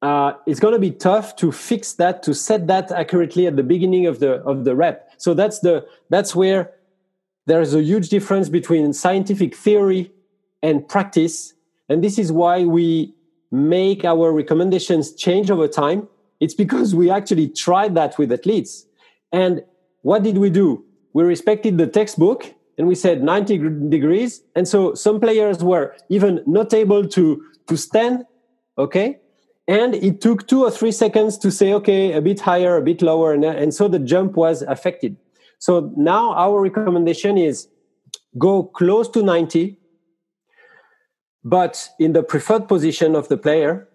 [0.00, 3.62] uh, it's going to be tough to fix that to set that accurately at the
[3.62, 5.10] beginning of the of the rep.
[5.18, 6.72] So that's the that's where
[7.46, 10.12] there's a huge difference between scientific theory
[10.62, 11.54] and practice.
[11.88, 13.14] And this is why we
[13.50, 16.06] make our recommendations change over time
[16.40, 18.86] it's because we actually tried that with athletes.
[19.32, 19.62] And
[20.02, 20.84] what did we do?
[21.12, 24.42] We respected the textbook and we said 90 degrees.
[24.54, 28.24] And so some players were even not able to to stand
[28.78, 29.18] okay?
[29.66, 33.02] And it took two or three seconds to say okay a bit higher a bit
[33.02, 35.16] lower and, and so the jump was affected.
[35.58, 37.68] So now our recommendation is
[38.38, 39.78] go close to 90
[41.44, 43.88] but in the preferred position of the player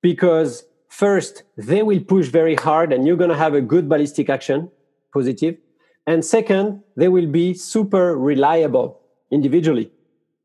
[0.00, 0.64] because
[1.02, 4.70] first they will push very hard and you're going to have a good ballistic action
[5.12, 5.56] positive
[6.06, 9.90] and second, they will be super reliable individually,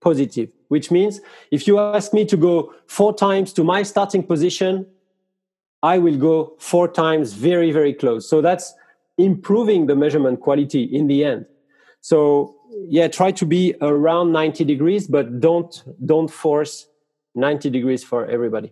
[0.02, 1.20] positive, which means
[1.52, 4.86] if you ask me to go four times to my starting position,
[5.84, 8.28] I will go four times very, very close.
[8.30, 8.74] So that's
[9.18, 11.45] improving the measurement quality in the end.
[12.02, 12.56] So
[12.88, 16.88] yeah, try to be around 90 degrees, but don't don't force
[17.36, 18.72] 90 degrees for everybody.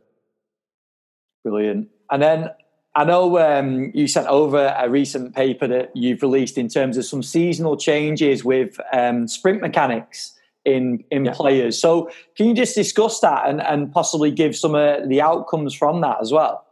[1.48, 1.88] Brilliant.
[2.12, 2.50] And then
[2.96, 7.06] I know um, you sent over a recent paper that you've released in terms of
[7.06, 10.34] some seasonal changes with um, sprint mechanics
[10.66, 11.34] in in yeah.
[11.34, 11.80] players.
[11.80, 16.02] So can you just discuss that and, and possibly give some of the outcomes from
[16.02, 16.66] that as well?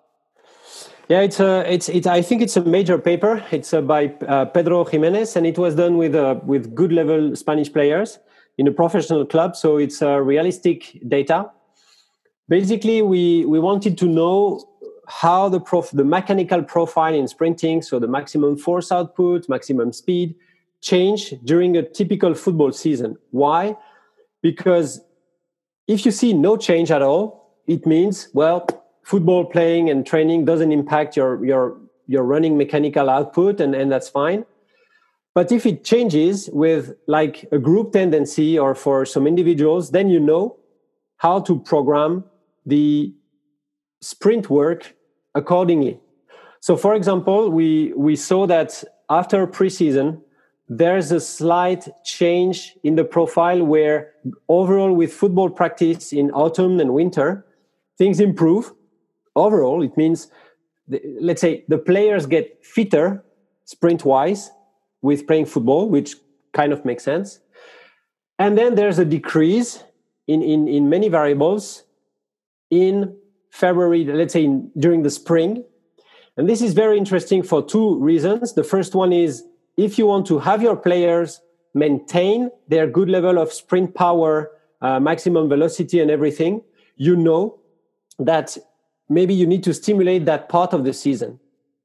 [1.08, 2.06] Yeah, it's a, it's it.
[2.06, 3.42] I think it's a major paper.
[3.52, 7.36] It's uh, by uh, Pedro Jimenez, and it was done with uh, with good level
[7.36, 8.20] Spanish players
[8.58, 9.56] in a professional club.
[9.56, 11.52] So it's uh, realistic data.
[12.48, 14.64] Basically, we we wanted to know
[15.08, 20.36] how the prof- the mechanical profile in sprinting, so the maximum force output, maximum speed,
[20.82, 23.18] change during a typical football season.
[23.32, 23.76] Why?
[24.42, 25.02] Because
[25.88, 28.68] if you see no change at all, it means well,
[29.04, 31.78] football playing and training doesn't impact your your
[32.08, 34.46] your running mechanical output, and, and that's fine.
[35.34, 40.20] But if it changes with like a group tendency or for some individuals, then you
[40.20, 40.58] know
[41.18, 42.24] how to program
[42.66, 43.14] the
[44.02, 44.96] sprint work
[45.34, 46.00] accordingly.
[46.60, 50.22] So, for example, we, we saw that after preseason,
[50.68, 54.14] there's a slight change in the profile where
[54.50, 57.46] overall with football practice in autumn and winter,
[57.98, 58.74] things improve.
[59.36, 60.28] Overall, it means,
[60.88, 63.24] the, let's say, the players get fitter
[63.66, 64.50] sprint wise
[65.02, 66.16] with playing football, which
[66.54, 67.40] kind of makes sense.
[68.40, 69.84] And then there's a decrease
[70.28, 71.85] in, in, in many variables
[72.70, 73.16] in
[73.52, 75.64] February, let's say in, during the spring.
[76.38, 78.54] And this is very interesting for two reasons.
[78.54, 79.44] The first one is
[79.78, 81.42] if you want to have your players
[81.74, 84.52] maintain their good level of sprint power,
[84.82, 86.62] uh, maximum velocity, and everything,
[86.98, 87.60] you know
[88.20, 88.58] that
[89.10, 91.40] maybe you need to stimulate that part of the season.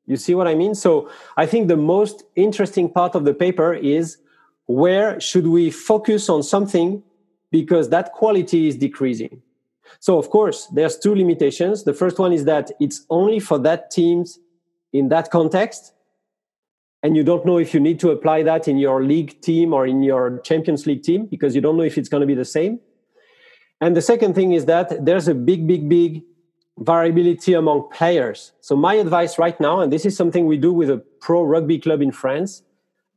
[0.07, 0.74] You see what I mean?
[0.74, 4.18] So I think the most interesting part of the paper is
[4.66, 7.03] where should we focus on something
[7.51, 9.43] because that quality is decreasing.
[9.99, 11.84] So of course, there's two limitations.
[11.84, 14.38] The first one is that it's only for that teams
[14.93, 15.93] in that context.
[17.03, 19.86] And you don't know if you need to apply that in your league team or
[19.86, 22.45] in your Champions League team because you don't know if it's going to be the
[22.45, 22.78] same.
[23.80, 26.22] And the second thing is that there's a big, big, big
[26.78, 28.53] variability among players.
[28.61, 31.78] So my advice right now, and this is something we do with a pro rugby
[31.78, 32.62] club in France,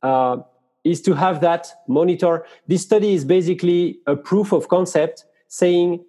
[0.02, 0.38] uh,
[0.84, 2.46] is to have that monitor.
[2.68, 6.04] This study is basically a proof of concept saying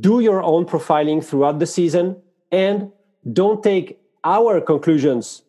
[0.00, 2.16] do your own profiling throughout the season
[2.50, 2.90] and
[3.32, 5.42] don't take our conclusions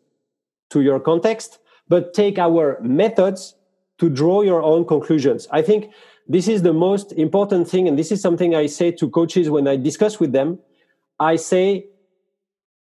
[0.70, 1.58] to your context,
[1.88, 3.54] but take our methods
[3.98, 5.48] to draw your own conclusions.
[5.50, 5.90] I think
[6.28, 9.68] this is the most important thing, and this is something I say to coaches when
[9.68, 10.58] I discuss with them.
[11.18, 11.86] I say,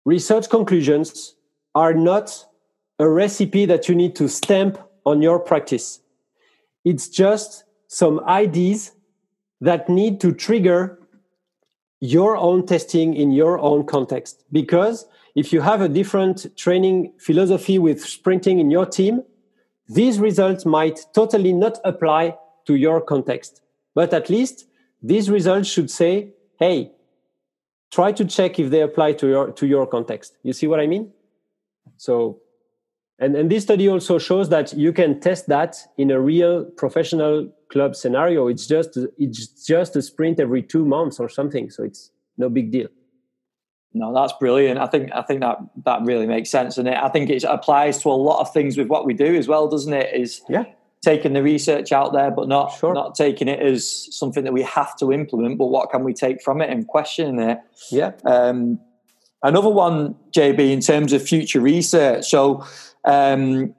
[0.05, 1.37] research conclusions
[1.75, 2.47] are not
[2.99, 6.01] a recipe that you need to stamp on your practice.
[6.85, 8.93] It's just some ideas
[9.61, 10.99] that need to trigger
[12.01, 14.45] your own testing in your own context.
[14.53, 19.23] Because if you have a different training philosophy with sprinting in your team,
[19.89, 22.37] these results might totally not apply
[22.67, 23.63] to your context.
[23.95, 24.67] But at least
[25.03, 26.93] these results should say, hey,
[27.91, 30.37] try to check if they apply to your to your context.
[30.43, 31.13] You see what I mean?
[31.97, 32.41] So
[33.19, 37.51] and, and this study also shows that you can test that in a real professional
[37.71, 38.49] club scenario.
[38.49, 41.71] It's just it's just a sprint every two months or something.
[41.71, 42.89] So it's no big deal.
[43.95, 44.79] No, that's brilliant.
[44.79, 48.03] I think I think that that really makes sense, and it, I think it applies
[48.03, 50.15] to a lot of things with what we do as well, doesn't it?
[50.15, 50.65] Is yeah,
[51.03, 52.93] taking the research out there, but not sure.
[52.93, 55.57] not taking it as something that we have to implement.
[55.57, 57.59] But what can we take from it and questioning it?
[57.91, 58.13] Yeah.
[58.27, 58.79] Um,
[59.43, 62.29] another one, JB, in terms of future research.
[62.29, 62.67] So
[63.07, 63.75] um,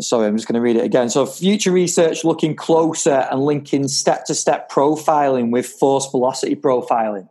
[0.00, 1.08] sorry, I'm just going to read it again.
[1.08, 7.28] So, future research looking closer and linking step to step profiling with force velocity profiling.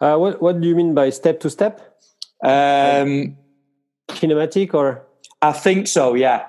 [0.00, 1.80] Uh, what, what do you mean by step to step?
[2.42, 3.36] Um,
[4.08, 5.06] kinematic or?
[5.40, 6.14] I think so.
[6.14, 6.46] Yeah.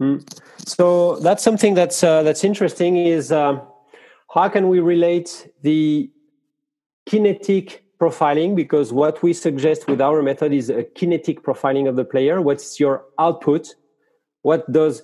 [0.00, 0.24] Mm.
[0.66, 2.96] So that's something that's uh, that's interesting.
[2.96, 3.62] Is um,
[4.32, 6.10] how can we relate the
[7.06, 12.04] kinetic profiling because what we suggest with our method is a kinetic profiling of the
[12.04, 12.42] player.
[12.42, 13.76] What's your output?
[14.42, 15.02] What does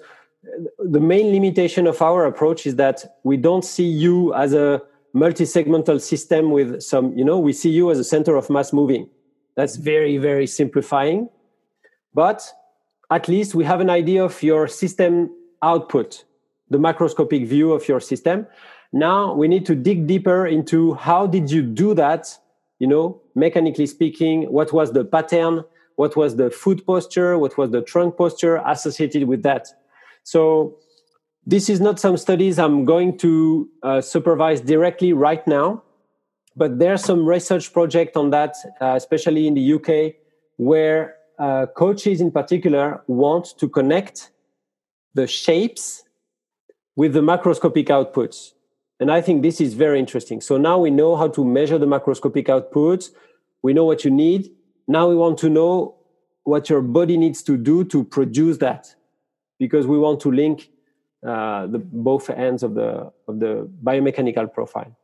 [0.97, 4.83] the main limitation of our approach is that we don't see you as a
[5.13, 9.09] multi-segmental system with some, you know, we see you as a center of mass moving.
[9.55, 11.29] That's very, very simplifying.
[12.15, 12.53] But
[13.13, 15.31] at least we have an idea of your system
[15.63, 16.25] output,
[16.69, 18.47] the macroscopic view of your system.
[18.93, 22.37] Now we need to dig deeper into how did you do that
[22.79, 25.65] you know, mechanically speaking, what was the pattern,
[25.97, 29.67] what was the foot posture, what was the trunk posture associated with that.
[30.23, 30.79] So
[31.45, 35.83] this is not some studies I'm going to uh, supervise directly right now,
[36.55, 40.15] but there's some research project on that, uh, especially in the UK,
[40.57, 44.31] where uh, coaches in particular want to connect
[45.15, 46.05] the shapes
[46.97, 48.53] with the macroscopic outputs.
[49.01, 50.41] And I think this is very interesting.
[50.41, 53.11] So now we know how to measure the macroscopic output.
[53.63, 54.51] We know what you need.
[54.87, 55.95] Now we want to know
[56.45, 58.95] what your body needs to do to produce that,
[59.59, 60.71] because we want to link
[61.27, 64.97] uh, the both ends of the of the biomechanical profile.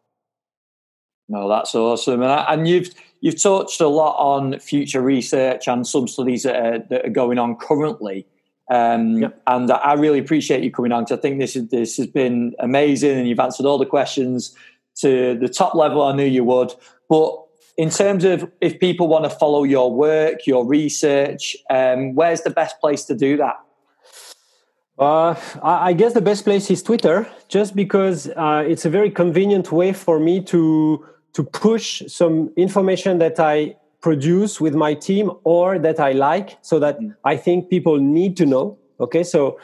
[1.28, 6.08] No, that's awesome, and, and you've you've touched a lot on future research and some
[6.08, 8.26] studies that are, that are going on currently.
[8.70, 9.42] Um, yep.
[9.46, 12.54] And I really appreciate you coming on because I think this is, this has been
[12.58, 14.54] amazing, and you've answered all the questions
[14.96, 16.02] to the top level.
[16.02, 16.72] I knew you would,
[17.08, 17.40] but
[17.76, 22.50] in terms of if people want to follow your work, your research, um, where's the
[22.50, 23.60] best place to do that?
[24.96, 29.72] Uh, I guess the best place is Twitter, just because uh, it's a very convenient
[29.72, 33.74] way for me to to push some information that I
[34.04, 37.16] produce with my team or that I like so that mm.
[37.24, 38.76] I think people need to know.
[39.00, 39.58] Okay, so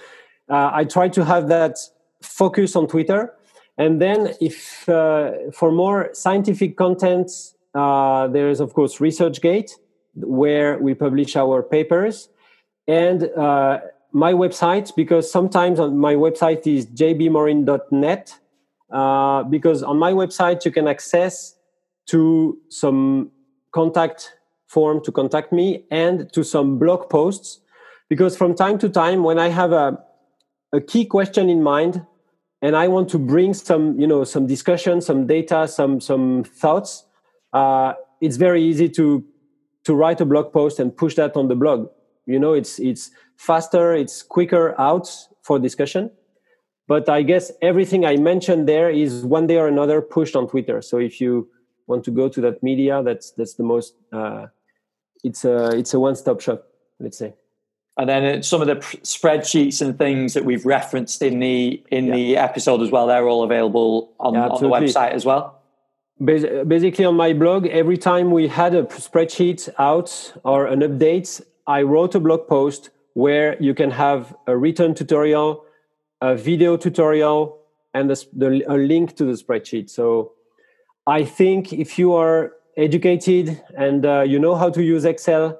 [0.49, 1.77] uh, I try to have that
[2.23, 3.35] focus on Twitter.
[3.77, 7.31] And then, if uh, for more scientific content,
[7.75, 9.73] uh, there is of course ResearchGate,
[10.15, 12.31] where we publish our papers,
[12.89, 13.81] and uh,
[14.13, 18.39] my website because sometimes on my website is jbmorin.net.
[18.91, 21.55] Uh, because on my website you can access
[22.07, 23.31] to some
[23.73, 24.35] contact
[24.67, 27.61] form to contact me and to some blog posts
[28.09, 29.99] because from time to time when i have a,
[30.73, 32.05] a key question in mind
[32.63, 37.05] and i want to bring some you know some discussion some data some some thoughts
[37.53, 39.25] uh, it's very easy to
[39.85, 41.89] to write a blog post and push that on the blog.
[42.27, 45.09] You know it's it's faster it's quicker out
[45.43, 46.11] for discussion.
[46.87, 50.83] But i guess everything i mentioned there is one day or another pushed on twitter.
[50.83, 51.49] So if you
[51.91, 53.95] want to go to that media, that's that's the most.
[54.13, 54.47] Uh,
[55.29, 56.61] it's a it's a one stop shop,
[56.99, 57.35] let's say.
[57.99, 58.77] And then uh, some of the
[59.15, 62.15] spreadsheets and things that we've referenced in the in yeah.
[62.15, 63.07] the episode as well.
[63.07, 65.45] They're all available on, yeah, on the website as well.
[66.25, 70.11] Basically, on my blog, every time we had a spreadsheet out
[70.45, 75.65] or an update, I wrote a blog post where you can have a written tutorial,
[76.21, 77.59] a video tutorial,
[77.95, 79.89] and the, the, a link to the spreadsheet.
[79.89, 80.33] So
[81.19, 85.59] I think if you are educated and uh, you know how to use Excel,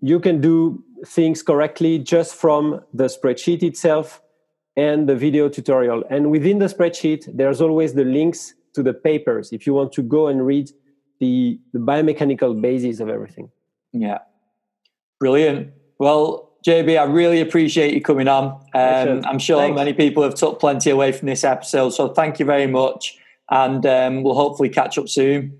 [0.00, 4.20] you can do things correctly just from the spreadsheet itself.
[4.76, 6.02] and the video tutorial.
[6.10, 10.02] And within the spreadsheet, there's always the links to the papers if you want to
[10.02, 10.70] go and read
[11.20, 13.50] the, the biomechanical basis of everything.
[13.92, 14.18] Yeah.
[15.20, 15.72] Brilliant.
[15.98, 18.60] Well, JB, I really appreciate you coming on.
[18.74, 19.76] Um, I'm sure Thanks.
[19.76, 21.90] many people have took plenty away from this episode.
[21.90, 23.16] So thank you very much.
[23.50, 25.58] And um, we'll hopefully catch up soon.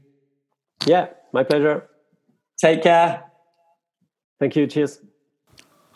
[0.86, 1.88] Yeah, my pleasure.
[2.58, 3.24] Take care.
[4.38, 4.66] Thank you.
[4.66, 5.00] Cheers.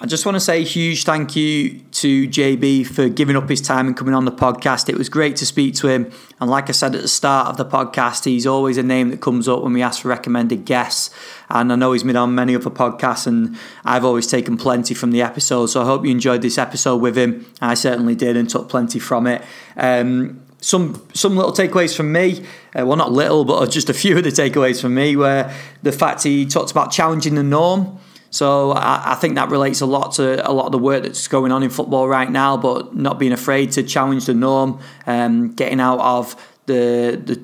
[0.00, 3.60] I just want to say a huge thank you to JB for giving up his
[3.60, 4.88] time and coming on the podcast.
[4.88, 6.12] It was great to speak to him.
[6.40, 9.20] And like I said at the start of the podcast, he's always a name that
[9.20, 11.10] comes up when we ask for recommended guests.
[11.48, 15.10] And I know he's been on many other podcasts, and I've always taken plenty from
[15.10, 15.66] the episode.
[15.66, 17.46] So I hope you enjoyed this episode with him.
[17.60, 19.42] I certainly did and took plenty from it.
[19.76, 22.44] Um, some some little takeaways from me.
[22.78, 25.16] Uh, well, not little, but just a few of the takeaways from me.
[25.16, 25.50] Where
[25.82, 27.98] the fact he talked about challenging the norm.
[28.30, 31.28] So I, I, think that relates a lot to a lot of the work that's
[31.28, 35.54] going on in football right now, but not being afraid to challenge the norm, um,
[35.54, 37.42] getting out of the the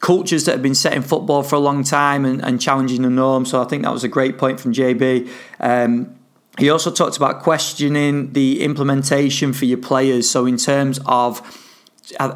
[0.00, 3.10] cultures that have been set in football for a long time and, and challenging the
[3.10, 3.44] norm.
[3.44, 5.28] So I think that was a great point from JB.
[5.60, 6.16] Um,
[6.58, 10.28] he also talked about questioning the implementation for your players.
[10.30, 11.42] So in terms of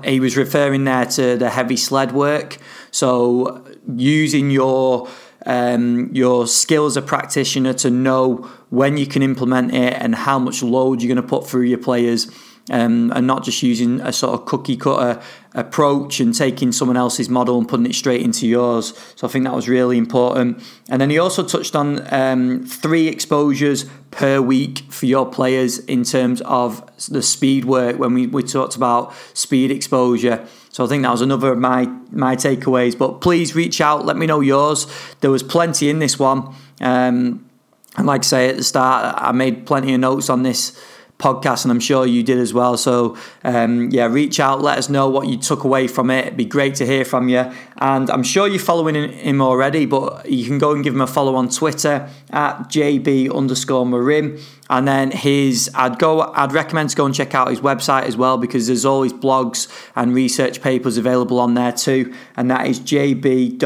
[0.05, 2.59] he was referring there to the heavy sled work.
[2.91, 3.65] So
[3.97, 5.09] using your
[5.45, 10.39] um, your skill as a practitioner to know when you can implement it and how
[10.39, 12.29] much load you're going to put through your players.
[12.69, 15.23] Um, and not just using a sort of cookie cutter
[15.55, 18.93] approach and taking someone else's model and putting it straight into yours.
[19.15, 20.61] So I think that was really important.
[20.89, 26.03] And then he also touched on um, three exposures per week for your players in
[26.03, 30.45] terms of the speed work when we, we talked about speed exposure.
[30.71, 32.99] So I think that was another of my my takeaways.
[32.99, 34.87] But please reach out, let me know yours.
[35.21, 36.55] There was plenty in this one.
[36.81, 37.49] Um,
[37.97, 40.79] and like I say at the start, I made plenty of notes on this
[41.19, 42.77] podcast, and I'm sure you did as well.
[42.77, 46.27] So, um, yeah, reach out, let us know what you took away from it.
[46.27, 47.51] It'd be great to hear from you.
[47.79, 51.07] And I'm sure you're following him already, but you can go and give him a
[51.07, 54.39] follow on Twitter at JB underscore Morin.
[54.69, 58.17] And then his, I'd go, I'd recommend to go and check out his website as
[58.17, 62.15] well because there's always blogs and research papers available on there too.
[62.37, 63.63] And that is jb.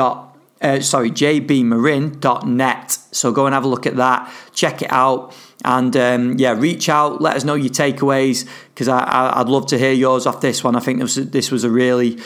[0.60, 2.90] Uh, sorry, jbmorin.net.
[3.12, 5.34] So go and have a look at that, check it out.
[5.64, 9.78] And um, yeah, reach out, let us know your takeaways because I, would love to
[9.78, 10.76] hear yours off this one.
[10.76, 12.18] I think this was, this was a really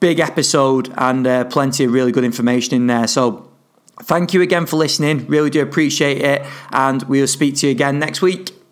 [0.00, 3.06] big episode and uh, plenty of really good information in there.
[3.06, 3.50] So
[4.02, 5.26] thank you again for listening.
[5.26, 6.46] Really do appreciate it.
[6.72, 8.65] And we'll speak to you again next week.